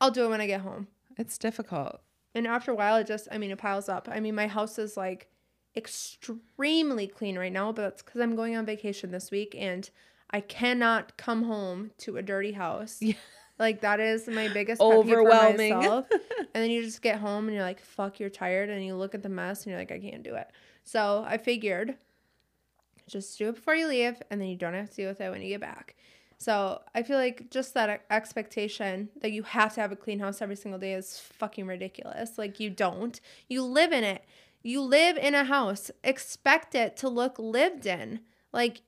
I'll 0.00 0.10
do 0.12 0.24
it 0.26 0.28
when 0.28 0.40
I 0.40 0.46
get 0.46 0.60
home. 0.60 0.86
it's 1.16 1.36
difficult. 1.38 2.00
And 2.34 2.46
after 2.46 2.70
a 2.72 2.74
while, 2.74 2.96
it 2.96 3.06
just, 3.06 3.28
I 3.30 3.38
mean, 3.38 3.50
it 3.52 3.58
piles 3.58 3.88
up. 3.88 4.08
I 4.10 4.18
mean, 4.20 4.34
my 4.34 4.46
house 4.48 4.78
is 4.78 4.96
like 4.96 5.28
extremely 5.76 7.06
clean 7.06 7.38
right 7.38 7.52
now, 7.52 7.72
but 7.72 7.82
that's 7.82 8.02
because 8.02 8.20
I'm 8.20 8.36
going 8.36 8.56
on 8.56 8.66
vacation 8.66 9.10
this 9.10 9.30
week 9.30 9.54
and 9.58 9.88
I 10.30 10.40
cannot 10.40 11.16
come 11.16 11.44
home 11.44 11.92
to 11.98 12.16
a 12.16 12.22
dirty 12.22 12.52
house. 12.52 12.98
Yeah. 13.00 13.14
Like, 13.58 13.82
that 13.82 14.00
is 14.00 14.26
my 14.26 14.48
biggest 14.48 14.80
Overwhelming. 14.80 15.76
myself. 15.76 16.06
and 16.38 16.48
then 16.52 16.70
you 16.70 16.82
just 16.82 17.02
get 17.02 17.18
home 17.18 17.46
and 17.46 17.54
you're 17.54 17.64
like, 17.64 17.80
fuck, 17.80 18.18
you're 18.18 18.30
tired. 18.30 18.68
And 18.68 18.84
you 18.84 18.96
look 18.96 19.14
at 19.14 19.22
the 19.22 19.28
mess 19.28 19.64
and 19.64 19.70
you're 19.70 19.78
like, 19.78 19.92
I 19.92 20.00
can't 20.00 20.22
do 20.22 20.34
it. 20.34 20.48
So 20.82 21.24
I 21.26 21.38
figured 21.38 21.96
just 23.08 23.38
do 23.38 23.50
it 23.50 23.56
before 23.56 23.74
you 23.74 23.86
leave 23.86 24.20
and 24.30 24.40
then 24.40 24.48
you 24.48 24.56
don't 24.56 24.74
have 24.74 24.90
to 24.90 24.96
deal 24.96 25.08
with 25.08 25.20
it 25.20 25.30
when 25.30 25.42
you 25.42 25.48
get 25.48 25.60
back. 25.60 25.94
So 26.38 26.82
I 26.94 27.02
feel 27.02 27.16
like 27.16 27.50
just 27.50 27.74
that 27.74 28.04
expectation 28.10 29.08
that 29.20 29.32
you 29.32 29.42
have 29.44 29.74
to 29.74 29.80
have 29.80 29.92
a 29.92 29.96
clean 29.96 30.18
house 30.18 30.42
every 30.42 30.56
single 30.56 30.80
day 30.80 30.94
is 30.94 31.18
fucking 31.18 31.66
ridiculous. 31.66 32.38
Like 32.38 32.60
you 32.60 32.70
don't. 32.70 33.20
You 33.48 33.62
live 33.62 33.92
in 33.92 34.04
it. 34.04 34.24
You 34.62 34.80
live 34.82 35.16
in 35.16 35.34
a 35.34 35.44
house. 35.44 35.90
Expect 36.02 36.74
it 36.74 36.96
to 36.98 37.08
look 37.08 37.38
lived 37.38 37.86
in. 37.86 38.20
Like 38.52 38.82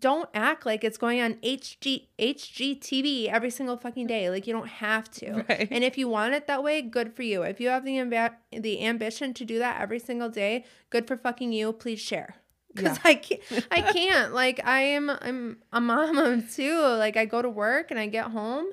don't 0.00 0.28
act 0.34 0.64
like 0.66 0.84
it's 0.84 0.96
going 0.98 1.20
on 1.20 1.34
HG 1.42 2.06
HGTV 2.18 3.28
every 3.28 3.50
single 3.50 3.76
fucking 3.76 4.06
day. 4.06 4.30
Like 4.30 4.46
you 4.46 4.52
don't 4.52 4.68
have 4.68 5.10
to. 5.12 5.44
Right. 5.48 5.68
And 5.70 5.82
if 5.82 5.98
you 5.98 6.08
want 6.08 6.34
it 6.34 6.46
that 6.46 6.62
way, 6.62 6.82
good 6.82 7.14
for 7.14 7.22
you. 7.22 7.42
If 7.42 7.60
you 7.60 7.68
have 7.68 7.84
the 7.84 7.96
amb- 7.96 8.34
the 8.52 8.84
ambition 8.84 9.34
to 9.34 9.44
do 9.44 9.58
that 9.58 9.80
every 9.80 9.98
single 9.98 10.28
day, 10.28 10.64
good 10.90 11.06
for 11.06 11.16
fucking 11.16 11.52
you. 11.52 11.72
Please 11.72 12.00
share. 12.00 12.36
Cause 12.76 12.84
Yeah. 12.84 12.98
I 13.04 13.14
can't, 13.16 13.66
I 13.70 13.82
can't. 13.82 14.32
Like 14.34 14.60
I 14.64 14.80
am, 14.80 15.10
I'm 15.10 15.58
a 15.72 15.80
mom 15.80 16.16
of 16.18 16.54
two. 16.54 16.78
Like 16.80 17.16
I 17.16 17.24
go 17.24 17.42
to 17.42 17.50
work 17.50 17.90
and 17.90 17.98
I 18.00 18.06
get 18.06 18.26
home, 18.30 18.66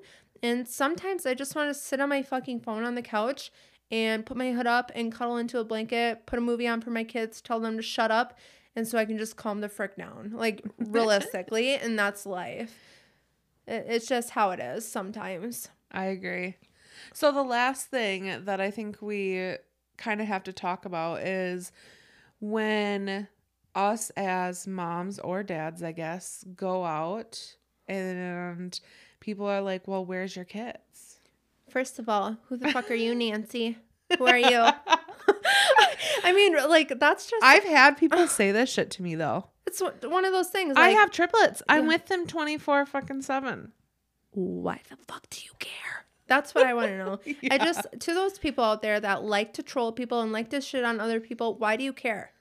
and 0.43 0.67
sometimes 0.67 1.25
I 1.25 1.33
just 1.33 1.55
want 1.55 1.69
to 1.69 1.73
sit 1.73 1.99
on 1.99 2.09
my 2.09 2.21
fucking 2.21 2.61
phone 2.61 2.83
on 2.83 2.95
the 2.95 3.01
couch 3.01 3.51
and 3.91 4.25
put 4.25 4.37
my 4.37 4.51
hood 4.51 4.67
up 4.67 4.91
and 4.95 5.11
cuddle 5.11 5.37
into 5.37 5.59
a 5.59 5.63
blanket, 5.63 6.25
put 6.27 6.37
a 6.39 6.41
movie 6.41 6.67
on 6.67 6.79
for 6.79 6.91
my 6.91 7.03
kids, 7.03 7.41
tell 7.41 7.59
them 7.59 7.75
to 7.75 7.81
shut 7.81 8.11
up, 8.11 8.37
and 8.79 8.87
so 8.87 8.97
I 8.97 9.03
can 9.03 9.17
just 9.17 9.35
calm 9.35 9.59
the 9.59 9.67
frick 9.67 9.97
down. 9.97 10.31
Like 10.33 10.63
realistically, 10.79 11.75
and 11.75 11.99
that's 11.99 12.25
life. 12.25 12.73
It, 13.67 13.85
it's 13.89 14.07
just 14.07 14.29
how 14.29 14.51
it 14.51 14.61
is 14.61 14.87
sometimes. 14.87 15.67
I 15.91 16.05
agree. 16.05 16.55
So 17.13 17.33
the 17.33 17.43
last 17.43 17.87
thing 17.87 18.45
that 18.45 18.61
I 18.61 18.71
think 18.71 19.01
we 19.01 19.55
kind 19.97 20.21
of 20.21 20.27
have 20.27 20.43
to 20.43 20.53
talk 20.53 20.85
about 20.85 21.21
is 21.23 21.73
when 22.39 23.27
us 23.75 24.11
as 24.11 24.65
moms 24.65 25.19
or 25.19 25.43
dads, 25.43 25.83
I 25.83 25.91
guess, 25.91 26.45
go 26.55 26.85
out 26.85 27.55
and 27.85 28.79
people 29.19 29.45
are 29.45 29.61
like, 29.61 29.89
"Well, 29.89 30.05
where's 30.05 30.37
your 30.37 30.45
kids?" 30.45 31.19
First 31.69 31.99
of 31.99 32.07
all, 32.07 32.37
who 32.47 32.55
the 32.55 32.71
fuck 32.71 32.89
are 32.89 32.95
you, 32.95 33.13
Nancy? 33.23 33.77
Who 34.17 34.25
are 34.25 34.37
you? 34.37 34.67
I 36.23 36.33
mean, 36.33 36.55
like 36.69 36.99
that's 36.99 37.29
just 37.29 37.43
I've 37.43 37.63
had 37.63 37.97
people 37.97 38.27
say 38.39 38.51
this 38.51 38.71
shit 38.71 38.91
to 38.91 39.03
me 39.03 39.15
though. 39.15 39.45
it's 39.67 39.81
one 40.03 40.25
of 40.25 40.31
those 40.33 40.49
things. 40.49 40.73
I 40.77 40.89
have 40.89 41.11
triplets. 41.11 41.61
I'm 41.69 41.83
Yeah. 41.83 41.87
with 41.89 42.05
them 42.07 42.25
24 42.27 42.85
fucking 42.85 43.21
7. 43.21 43.71
why 44.31 44.81
the 44.89 44.97
fuck 45.07 45.29
do 45.29 45.41
you 45.43 45.51
care? 45.59 46.05
That's 46.27 46.53
what 46.53 46.65
I 46.65 46.73
want 46.75 46.87
to 46.89 46.97
know. 46.97 47.19
I 47.51 47.57
just 47.57 47.87
to 47.99 48.13
those 48.13 48.37
people 48.37 48.63
out 48.63 48.81
there 48.83 48.99
that 48.99 49.23
like 49.23 49.53
to 49.53 49.63
troll 49.63 49.91
people 49.91 50.21
and 50.21 50.31
like 50.31 50.49
to 50.51 50.61
shit 50.61 50.83
on 50.83 50.99
other 50.99 51.19
people, 51.19 51.55
why 51.57 51.75
do 51.75 51.83
you 51.83 51.93
care? 51.93 52.31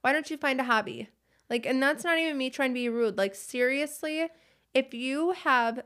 Why 0.00 0.12
don't 0.12 0.28
you 0.30 0.36
find 0.36 0.60
a 0.60 0.64
hobby? 0.64 1.08
Like 1.48 1.64
and 1.66 1.80
that's 1.82 2.02
not 2.04 2.18
even 2.18 2.36
me 2.38 2.50
trying 2.50 2.70
to 2.70 2.74
be 2.74 2.88
rude. 2.88 3.16
Like 3.16 3.34
seriously, 3.36 4.28
if 4.74 4.92
you 4.94 5.32
have 5.32 5.82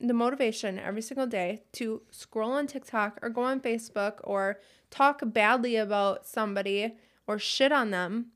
the 0.00 0.14
motivation 0.14 0.78
every 0.78 1.02
single 1.02 1.26
day 1.26 1.62
to 1.72 2.02
scroll 2.10 2.52
on 2.52 2.66
TikTok 2.66 3.18
or 3.22 3.28
go 3.28 3.42
on 3.42 3.60
Facebook 3.60 4.14
or 4.24 4.58
talk 4.90 5.20
badly 5.24 5.76
about 5.76 6.26
somebody 6.26 6.96
or 7.26 7.38
shit 7.38 7.70
on 7.72 7.90
them 7.90 8.26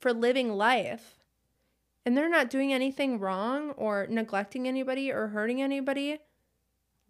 for 0.00 0.12
living 0.12 0.52
life 0.52 1.18
and 2.04 2.16
they're 2.16 2.28
not 2.28 2.50
doing 2.50 2.72
anything 2.72 3.18
wrong 3.18 3.70
or 3.70 4.06
neglecting 4.08 4.68
anybody 4.68 5.10
or 5.10 5.28
hurting 5.28 5.60
anybody, 5.60 6.18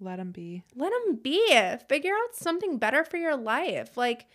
Let 0.01 0.17
them 0.17 0.31
be. 0.31 0.63
let 0.75 0.91
them 0.93 1.17
be. 1.17 1.47
Figure 1.89 2.13
out 2.15 2.35
something 2.35 2.79
better 2.79 3.05
for 3.05 3.19
your 3.19 3.37
life. 3.37 3.97
Like, 3.99 4.27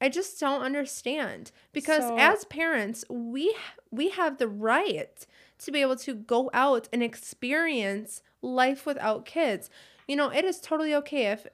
I 0.00 0.08
just 0.08 0.40
don't 0.40 0.62
understand 0.62 1.52
because 1.74 2.04
So- 2.04 2.16
as 2.16 2.44
parents, 2.46 3.04
we 3.10 3.54
we 3.90 4.10
have 4.10 4.38
the 4.38 4.48
right 4.48 5.26
to 5.60 5.70
be 5.70 5.80
able 5.80 5.96
to 5.96 6.14
go 6.14 6.50
out 6.52 6.88
and 6.92 7.02
experience 7.02 8.22
life 8.42 8.86
without 8.86 9.24
kids. 9.24 9.70
You 10.08 10.16
know, 10.16 10.30
it 10.30 10.44
is 10.44 10.60
totally 10.60 10.94
okay 10.96 11.26
if 11.26 11.46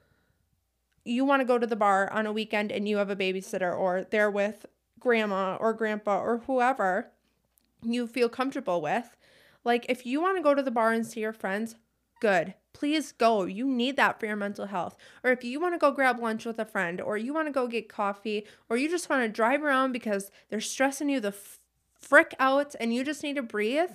you 1.04 1.24
want 1.24 1.40
to 1.40 1.46
go 1.46 1.58
to 1.58 1.66
the 1.66 1.76
bar 1.76 2.12
on 2.12 2.26
a 2.26 2.32
weekend 2.32 2.72
and 2.72 2.88
you 2.88 2.96
have 2.96 3.10
a 3.10 3.16
babysitter 3.16 3.76
or 3.76 4.06
they're 4.10 4.30
with 4.30 4.66
grandma 4.98 5.56
or 5.56 5.72
grandpa 5.72 6.20
or 6.20 6.38
whoever 6.46 7.10
you 7.82 8.06
feel 8.06 8.28
comfortable 8.28 8.80
with. 8.80 9.16
Like 9.64 9.86
if 9.88 10.06
you 10.06 10.20
want 10.20 10.36
to 10.36 10.42
go 10.42 10.54
to 10.54 10.62
the 10.62 10.70
bar 10.70 10.92
and 10.92 11.06
see 11.06 11.20
your 11.20 11.32
friends, 11.32 11.76
good. 12.20 12.54
Please 12.72 13.12
go. 13.12 13.44
You 13.44 13.66
need 13.66 13.96
that 13.96 14.20
for 14.20 14.26
your 14.26 14.36
mental 14.36 14.66
health. 14.66 14.96
Or 15.24 15.30
if 15.30 15.44
you 15.44 15.60
want 15.60 15.74
to 15.74 15.78
go 15.78 15.92
grab 15.92 16.20
lunch 16.20 16.44
with 16.44 16.58
a 16.58 16.64
friend 16.64 17.00
or 17.00 17.16
you 17.16 17.32
want 17.32 17.48
to 17.48 17.52
go 17.52 17.66
get 17.66 17.88
coffee 17.88 18.46
or 18.68 18.76
you 18.76 18.88
just 18.88 19.08
want 19.08 19.22
to 19.22 19.28
drive 19.28 19.62
around 19.62 19.92
because 19.92 20.30
they're 20.48 20.60
stressing 20.60 21.08
you 21.08 21.20
the 21.20 21.34
frick 22.00 22.34
out 22.38 22.74
and 22.78 22.92
you 22.94 23.04
just 23.04 23.22
need 23.22 23.36
to 23.36 23.42
breathe, 23.42 23.90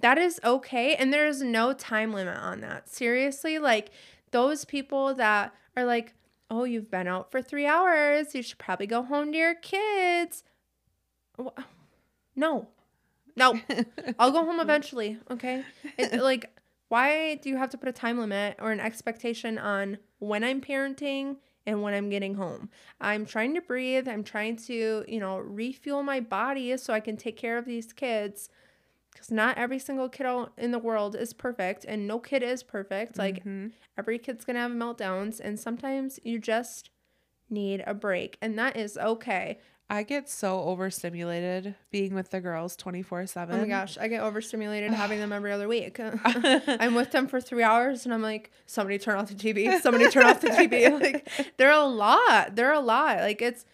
that 0.00 0.18
is 0.18 0.40
okay 0.44 0.94
and 0.94 1.12
there 1.12 1.26
is 1.26 1.42
no 1.42 1.72
time 1.72 2.12
limit 2.12 2.36
on 2.38 2.60
that. 2.60 2.88
Seriously, 2.88 3.58
like 3.58 3.90
those 4.30 4.64
people 4.64 5.14
that 5.14 5.54
are 5.76 5.84
like, 5.84 6.14
"Oh, 6.50 6.64
you've 6.64 6.90
been 6.90 7.06
out 7.06 7.30
for 7.30 7.40
3 7.40 7.66
hours. 7.66 8.34
You 8.34 8.42
should 8.42 8.58
probably 8.58 8.86
go 8.86 9.02
home 9.02 9.32
to 9.32 9.38
your 9.38 9.54
kids." 9.54 10.44
No. 12.36 12.68
No. 13.36 13.58
I'll 14.18 14.32
go 14.32 14.44
home 14.44 14.60
eventually, 14.60 15.18
okay? 15.30 15.64
It, 15.96 16.20
like 16.20 16.50
why 16.88 17.36
do 17.36 17.48
you 17.48 17.56
have 17.56 17.70
to 17.70 17.78
put 17.78 17.88
a 17.88 17.92
time 17.92 18.18
limit 18.18 18.56
or 18.60 18.70
an 18.70 18.80
expectation 18.80 19.58
on 19.58 19.98
when 20.18 20.44
I'm 20.44 20.60
parenting 20.60 21.36
and 21.66 21.82
when 21.82 21.94
I'm 21.94 22.10
getting 22.10 22.34
home? 22.34 22.70
I'm 23.00 23.24
trying 23.26 23.54
to 23.54 23.60
breathe. 23.60 24.08
I'm 24.08 24.24
trying 24.24 24.56
to, 24.66 25.04
you 25.08 25.20
know, 25.20 25.38
refuel 25.38 26.02
my 26.02 26.20
body 26.20 26.76
so 26.76 26.92
I 26.92 27.00
can 27.00 27.16
take 27.16 27.36
care 27.36 27.58
of 27.58 27.64
these 27.64 27.92
kids 27.92 28.48
because 29.12 29.30
not 29.30 29.56
every 29.58 29.78
single 29.78 30.08
kiddo 30.08 30.50
in 30.58 30.70
the 30.72 30.78
world 30.78 31.14
is 31.16 31.32
perfect 31.32 31.84
and 31.86 32.06
no 32.06 32.18
kid 32.18 32.42
is 32.42 32.62
perfect. 32.62 33.18
Like 33.18 33.44
Mhm. 33.44 33.72
every 33.96 34.18
kid's 34.18 34.44
going 34.44 34.54
to 34.56 34.60
have 34.60 34.72
meltdowns 34.72 35.40
and 35.40 35.58
sometimes 35.58 36.18
you 36.24 36.38
just 36.38 36.90
need 37.50 37.82
a 37.86 37.94
break 37.94 38.38
and 38.42 38.58
that 38.58 38.76
is 38.76 38.96
okay. 38.98 39.58
I 39.90 40.02
get 40.02 40.30
so 40.30 40.60
overstimulated 40.62 41.74
being 41.90 42.14
with 42.14 42.30
the 42.30 42.40
girls 42.40 42.74
24 42.76 43.26
7. 43.26 43.54
Oh 43.54 43.58
my 43.58 43.68
gosh, 43.68 43.98
I 43.98 44.08
get 44.08 44.22
overstimulated 44.22 44.90
having 44.94 45.18
them 45.18 45.32
every 45.32 45.52
other 45.52 45.68
week. 45.68 46.00
I'm 46.24 46.94
with 46.94 47.10
them 47.10 47.26
for 47.26 47.40
three 47.40 47.62
hours 47.62 48.04
and 48.04 48.14
I'm 48.14 48.22
like, 48.22 48.50
somebody 48.66 48.98
turn 48.98 49.18
off 49.18 49.28
the 49.28 49.34
TV. 49.34 49.80
Somebody 49.80 50.08
turn 50.10 50.24
off 50.24 50.40
the 50.40 50.48
TV. 50.48 50.84
Like, 51.04 51.28
they're 51.56 51.70
a 51.70 51.84
lot. 51.84 52.56
They're 52.56 52.72
a 52.72 52.80
lot. 52.80 53.18
Like, 53.18 53.42
it's 53.42 53.64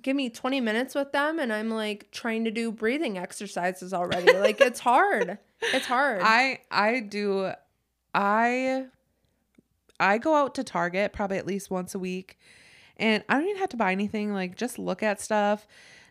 give 0.00 0.16
me 0.16 0.28
20 0.28 0.60
minutes 0.60 0.94
with 0.94 1.12
them 1.12 1.38
and 1.38 1.52
I'm 1.52 1.70
like 1.70 2.10
trying 2.10 2.44
to 2.44 2.50
do 2.50 2.70
breathing 2.70 3.16
exercises 3.16 3.94
already. 3.94 4.32
Like, 4.32 4.60
it's 4.60 4.80
hard. 4.80 5.38
It's 5.60 5.86
hard. 5.86 6.20
I 6.22 6.58
I 6.70 7.00
do 7.00 7.52
I 8.14 8.86
I 9.98 10.18
go 10.18 10.34
out 10.34 10.54
to 10.56 10.64
Target 10.64 11.12
probably 11.12 11.38
at 11.38 11.46
least 11.46 11.70
once 11.70 11.94
a 11.94 11.98
week 11.98 12.38
and 12.96 13.24
I 13.28 13.34
don't 13.34 13.48
even 13.48 13.58
have 13.58 13.70
to 13.70 13.76
buy 13.76 13.92
anything 13.92 14.32
like 14.32 14.56
just 14.56 14.78
look 14.78 15.02
at 15.02 15.20
stuff 15.20 15.66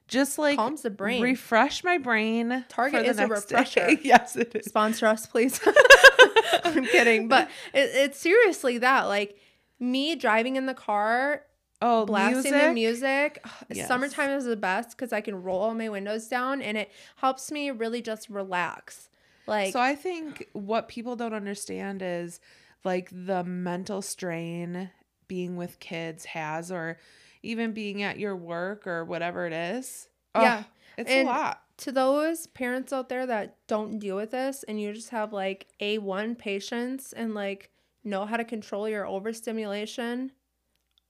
just 0.07 0.37
like 0.37 0.57
Calms 0.57 0.81
the 0.81 0.89
brain. 0.89 1.21
refresh 1.21 1.83
my 1.83 1.97
brain 1.97 2.65
Target 2.67 3.05
is 3.05 3.17
a 3.17 3.27
refresher. 3.27 3.91
yes 4.03 4.35
it 4.35 4.53
is 4.53 4.65
Sponsor 4.65 5.07
us, 5.07 5.25
please. 5.25 5.59
I'm 6.63 6.85
kidding. 6.85 7.27
But 7.29 7.49
it, 7.73 7.89
it's 7.93 8.19
seriously 8.19 8.77
that. 8.79 9.03
Like, 9.03 9.37
me 9.79 10.15
driving 10.15 10.57
in 10.57 10.65
the 10.65 10.73
car 10.73 11.43
oh 11.81 12.05
blasting 12.05 12.51
music 12.51 12.61
the 12.61 12.73
music. 12.73 13.45
Yes. 13.69 13.87
Summertime 13.87 14.31
is 14.31 14.45
the 14.45 14.55
best 14.55 14.91
because 14.91 15.11
I 15.11 15.21
can 15.21 15.41
roll 15.41 15.59
all 15.59 15.73
my 15.73 15.89
windows 15.89 16.27
down 16.27 16.61
and 16.61 16.77
it 16.77 16.91
helps 17.15 17.51
me 17.51 17.71
really 17.71 18.01
just 18.01 18.29
relax. 18.29 19.09
Like 19.47 19.73
so 19.73 19.79
I 19.79 19.95
think 19.95 20.47
what 20.53 20.87
people 20.87 21.15
don't 21.15 21.33
understand 21.33 22.01
is 22.03 22.39
like 22.83 23.09
the 23.11 23.43
mental 23.43 24.01
strain 24.01 24.91
being 25.31 25.55
with 25.55 25.79
kids 25.79 26.25
has 26.25 26.73
or 26.73 26.99
even 27.41 27.71
being 27.71 28.03
at 28.03 28.19
your 28.19 28.35
work 28.35 28.85
or 28.85 29.05
whatever 29.05 29.47
it 29.47 29.53
is. 29.53 30.09
Ugh, 30.35 30.43
Yeah, 30.43 30.63
It's 30.97 31.09
and- 31.09 31.25
a 31.25 31.31
lot. 31.31 31.63
to 31.77 31.91
those 31.93 32.47
parents 32.47 32.91
out 32.91 33.07
there 33.07 33.25
that 33.25 33.55
don't 33.67 33.97
deal 33.97 34.17
with 34.17 34.31
this 34.31 34.63
and 34.63 34.79
you 34.81 34.91
just 34.91 35.11
have 35.11 35.31
like 35.31 35.67
A1 35.79 36.35
patience 36.37 37.13
and 37.13 37.33
like 37.33 37.69
know 38.03 38.25
how 38.25 38.35
to 38.35 38.43
control 38.43 38.89
your 38.89 39.07
overstimulation, 39.07 40.33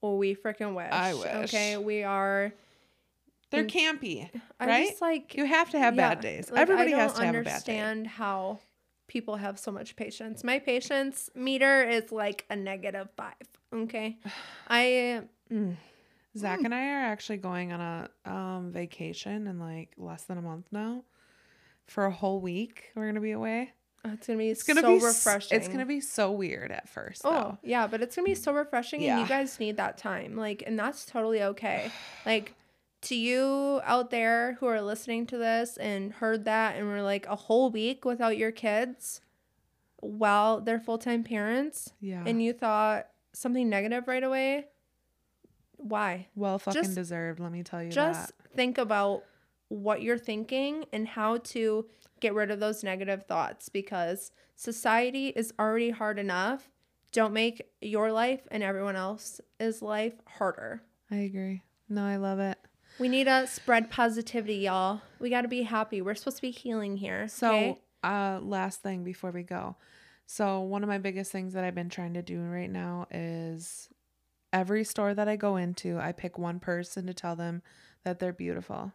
well, 0.02 0.18
we 0.20 0.36
freaking 0.36 0.76
wish. 0.76 0.92
I 0.92 1.16
wish. 1.16 1.50
Okay, 1.50 1.78
we 1.78 2.04
are. 2.04 2.54
They're 3.50 3.66
campy. 3.66 4.30
I 4.60 4.66
Right? 4.68 4.88
just 4.90 5.02
like 5.02 5.34
You 5.36 5.46
have 5.46 5.72
to 5.72 5.80
have 5.80 5.96
bad 5.96 6.22
days. 6.22 6.52
like, 6.52 6.62
Everybody 6.62 6.92
has 6.92 7.14
to 7.14 7.26
have 7.26 7.34
a 7.34 7.42
bad 7.42 7.64
day. 7.64 7.80
understand 7.80 8.06
how 8.08 8.60
people 9.12 9.36
have 9.36 9.60
so 9.60 9.72
much 9.74 9.98
patience. 9.98 10.42
My 10.42 10.58
patience 10.58 11.30
meter 11.36 11.84
is 11.84 12.14
like 12.14 12.46
a 12.50 12.56
negative 12.56 13.10
five. 13.18 13.34
Okay, 13.74 14.18
I 14.70 15.24
mm, 15.52 15.76
Zach 16.38 16.62
and 16.64 16.74
I 16.74 16.88
are 16.92 17.06
actually 17.06 17.38
going 17.38 17.74
on 17.74 17.82
a 17.82 18.32
um, 18.32 18.72
vacation 18.72 19.48
in 19.48 19.60
like 19.60 19.90
less 19.98 20.24
than 20.24 20.38
a 20.38 20.42
month 20.42 20.68
now. 20.72 21.04
For 21.88 22.06
a 22.06 22.12
whole 22.12 22.40
week, 22.40 22.92
we're 22.96 23.08
gonna 23.08 23.20
be 23.20 23.32
away. 23.32 23.74
it's 24.06 24.28
gonna 24.28 24.40
be 24.40 24.50
It's 24.50 24.64
gonna 24.64 24.80
so 24.80 24.98
be 24.98 25.04
refreshing. 25.04 25.58
It's 25.58 25.68
gonna 25.68 25.86
be 25.86 26.00
so 26.00 26.32
weird 26.32 26.72
at 26.72 26.88
first. 26.88 27.24
Oh, 27.26 27.32
though. 27.32 27.58
yeah, 27.64 27.88
but 27.88 28.02
it's 28.02 28.16
gonna 28.16 28.26
be 28.26 28.36
so 28.36 28.54
refreshing 28.54 29.04
and 29.06 29.20
you 29.20 29.28
guys 29.28 29.60
need 29.60 29.76
that 29.76 29.98
time. 29.98 30.38
Like, 30.38 30.64
and 30.66 30.80
that's 30.80 31.06
totally 31.06 31.44
okay. 31.44 31.92
Like 32.26 32.54
to 33.02 33.16
you 33.16 33.82
out 33.84 34.12
there 34.12 34.58
who 34.60 34.68
are 34.68 34.82
listening 34.82 35.26
to 35.28 35.38
this 35.38 35.78
and 35.78 36.14
heard 36.14 36.46
that 36.46 36.76
and 36.76 36.88
were 36.88 37.02
like 37.02 37.26
a 37.28 37.36
whole 37.36 37.72
week 37.72 38.06
without 38.06 38.38
your 38.38 38.52
kids 38.52 39.22
while 40.02 40.62
they're 40.62 40.80
full 40.80 40.98
time 40.98 41.24
parents 41.24 41.94
yeah. 42.00 42.24
and 42.26 42.42
you 42.42 42.54
thought 42.54 43.08
something 43.34 43.70
negative 43.70 44.08
right 44.08 44.24
away. 44.24 44.66
Why? 45.78 46.28
well, 46.36 46.60
fucking 46.60 46.84
just- 46.84 46.96
deserved. 46.96 47.40
Let 47.40 47.52
me 47.52 47.64
tell 47.64 47.82
you 47.82 47.92
Just 47.92 48.28
that. 48.38 48.56
think 48.56 48.78
about 48.78 49.24
what 49.70 50.02
you're 50.02 50.18
thinking 50.18 50.86
and 50.92 51.08
how 51.08 51.38
to 51.38 51.86
get 52.20 52.34
rid 52.36 52.52
of 52.52 52.60
those 52.60 52.84
negative 52.84 53.26
thoughts 53.26 53.70
because 53.70 54.32
society 54.56 55.30
is 55.30 55.54
already 55.58 55.90
hard 55.90 56.20
enough. 56.20 56.70
Don't 57.12 57.34
make 57.34 57.68
your 57.82 58.12
life 58.12 58.42
and 58.52 58.62
everyone 58.64 58.96
else's 58.96 59.82
life 59.82 60.14
harder. 60.28 60.84
I 61.10 61.18
agree. 61.18 61.64
No, 61.90 62.06
I 62.06 62.18
love 62.18 62.40
it. 62.40 62.58
We 63.00 63.10
need 63.10 63.26
to 63.26 63.48
spread 63.48 63.90
positivity, 63.90 64.56
y'all. 64.56 65.02
We 65.20 65.30
got 65.30 65.42
to 65.42 65.48
be 65.48 65.64
happy. 65.64 66.02
We're 66.02 66.16
supposed 66.16 66.38
to 66.38 66.42
be 66.42 66.52
healing 66.52 66.98
here. 66.98 67.28
So, 67.28 67.50
okay? 67.50 67.82
uh, 68.04 68.40
last 68.42 68.82
thing 68.82 69.04
before 69.04 69.32
we 69.32 69.44
go. 69.44 69.76
So, 70.26 70.62
one 70.62 70.84
of 70.84 70.90
my 70.90 70.98
biggest 70.98 71.32
things 71.32 71.54
that 71.54 71.64
I've 71.64 71.76
been 71.76 71.90
trying 71.90 72.14
to 72.14 72.22
do 72.22 72.40
right 72.42 72.70
now 72.70 73.08
is 73.12 73.90
every 74.54 74.84
store 74.84 75.14
that 75.14 75.28
I 75.28 75.36
go 75.36 75.56
into, 75.58 75.98
I 75.98 76.12
pick 76.12 76.38
one 76.38 76.60
person 76.60 77.08
to 77.08 77.14
tell 77.14 77.36
them 77.36 77.62
that 78.04 78.20
they're 78.20 78.34
beautiful. 78.34 78.94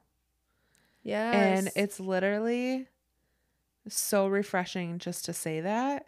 yes. 1.02 1.34
And 1.34 1.70
it's 1.76 2.00
literally 2.00 2.86
so 3.88 4.26
refreshing 4.26 4.98
just 4.98 5.24
to 5.26 5.32
say 5.32 5.60
that. 5.60 6.06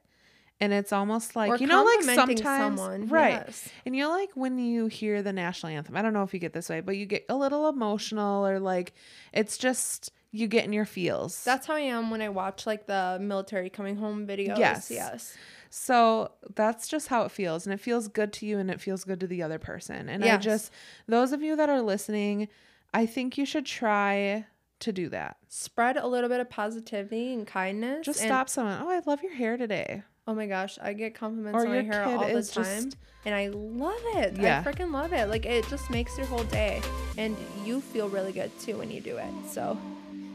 And 0.60 0.72
it's 0.72 0.92
almost 0.92 1.36
like, 1.36 1.50
Or 1.50 1.56
you 1.56 1.68
know, 1.68 1.84
like 1.84 2.02
sometimes, 2.02 2.80
someone. 2.80 3.06
right? 3.08 3.44
Yes. 3.46 3.68
And 3.86 3.94
you 3.94 4.02
know, 4.02 4.10
like 4.10 4.30
when 4.34 4.58
you 4.58 4.88
hear 4.88 5.22
the 5.22 5.32
national 5.32 5.70
anthem, 5.72 5.96
I 5.96 6.02
don't 6.02 6.12
know 6.12 6.24
if 6.24 6.34
you 6.34 6.40
get 6.40 6.52
this 6.52 6.68
way, 6.68 6.80
but 6.80 6.96
you 6.96 7.06
get 7.06 7.24
a 7.28 7.36
little 7.36 7.68
emotional 7.68 8.44
or 8.46 8.58
like 8.58 8.92
it's 9.32 9.56
just 9.56 10.10
you 10.32 10.48
get 10.48 10.64
in 10.64 10.72
your 10.72 10.84
feels. 10.84 11.44
That's 11.44 11.66
how 11.68 11.74
I 11.74 11.80
am 11.80 12.10
when 12.10 12.20
I 12.20 12.28
watch 12.28 12.66
like 12.66 12.86
the 12.86 13.18
military 13.20 13.70
coming 13.70 13.96
home 13.96 14.26
videos. 14.26 14.58
Yes. 14.58 14.90
Yes. 14.90 15.36
so 15.70 16.32
that's 16.56 16.88
just 16.88 17.06
how 17.08 17.22
it 17.22 17.30
feels. 17.30 17.64
And 17.66 17.72
it 17.72 17.78
feels 17.80 18.08
good 18.08 18.32
to 18.34 18.46
you 18.46 18.58
and 18.58 18.68
it 18.70 18.80
feels 18.80 19.04
good 19.04 19.20
to 19.20 19.26
the 19.28 19.42
other 19.44 19.58
person. 19.60 20.08
And 20.08 20.24
I 20.24 20.36
just, 20.38 20.72
those 21.06 21.30
of 21.32 21.40
you 21.40 21.54
that 21.56 21.68
are 21.68 21.80
listening, 21.82 22.48
I 22.92 23.06
think 23.06 23.38
you 23.38 23.46
should 23.46 23.64
try 23.66 24.44
to 24.80 24.92
do 24.92 25.08
that. 25.10 25.36
Spread 25.48 25.96
a 25.96 26.06
little 26.06 26.28
bit 26.28 26.40
of 26.40 26.50
positivity 26.50 27.32
and 27.32 27.46
kindness. 27.46 28.04
Just 28.04 28.20
and- 28.20 28.28
stop 28.28 28.48
someone. 28.48 28.80
Oh, 28.82 28.90
I 28.90 29.00
love 29.06 29.22
your 29.22 29.34
hair 29.34 29.56
today. 29.56 30.02
Oh 30.28 30.34
my 30.34 30.46
gosh, 30.46 30.78
I 30.80 30.92
get 30.92 31.14
compliments 31.14 31.56
Or 31.56 31.66
on 31.66 31.74
my 31.74 31.82
hair 31.82 32.04
all 32.04 32.18
the 32.20 32.26
time. 32.26 32.40
just- 32.42 32.96
and 33.24 33.34
I 33.34 33.48
love 33.48 33.98
it. 34.16 34.36
Yeah. 34.38 34.62
I 34.64 34.70
freaking 34.70 34.92
love 34.92 35.12
it. 35.12 35.28
Like 35.28 35.44
it 35.46 35.66
just 35.68 35.90
makes 35.90 36.16
your 36.18 36.26
whole 36.26 36.44
day. 36.44 36.80
And 37.16 37.34
you 37.64 37.80
feel 37.80 38.08
really 38.10 38.32
good 38.32 38.50
too 38.60 38.76
when 38.78 38.90
you 38.90 39.00
do 39.00 39.16
it. 39.16 39.26
So 39.50 39.76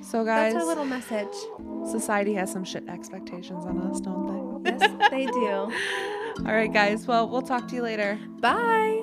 So, 0.01 0.25
guys, 0.25 0.53
that's 0.53 0.63
our 0.63 0.67
little 0.67 0.83
message. 0.85 1.33
society 1.89 2.33
has 2.33 2.51
some 2.51 2.65
shit 2.65 2.89
expectations 2.89 3.65
on 3.65 3.79
us, 3.89 3.99
don't 4.01 4.63
they? 4.63 4.71
Yes, 4.71 4.91
they 5.11 5.25
do. 5.27 5.47
All 6.45 6.53
right, 6.53 6.71
guys. 6.73 7.05
Well, 7.07 7.29
we'll 7.29 7.41
talk 7.43 7.67
to 7.69 7.75
you 7.75 7.83
later. 7.83 8.19
Bye. 8.41 9.02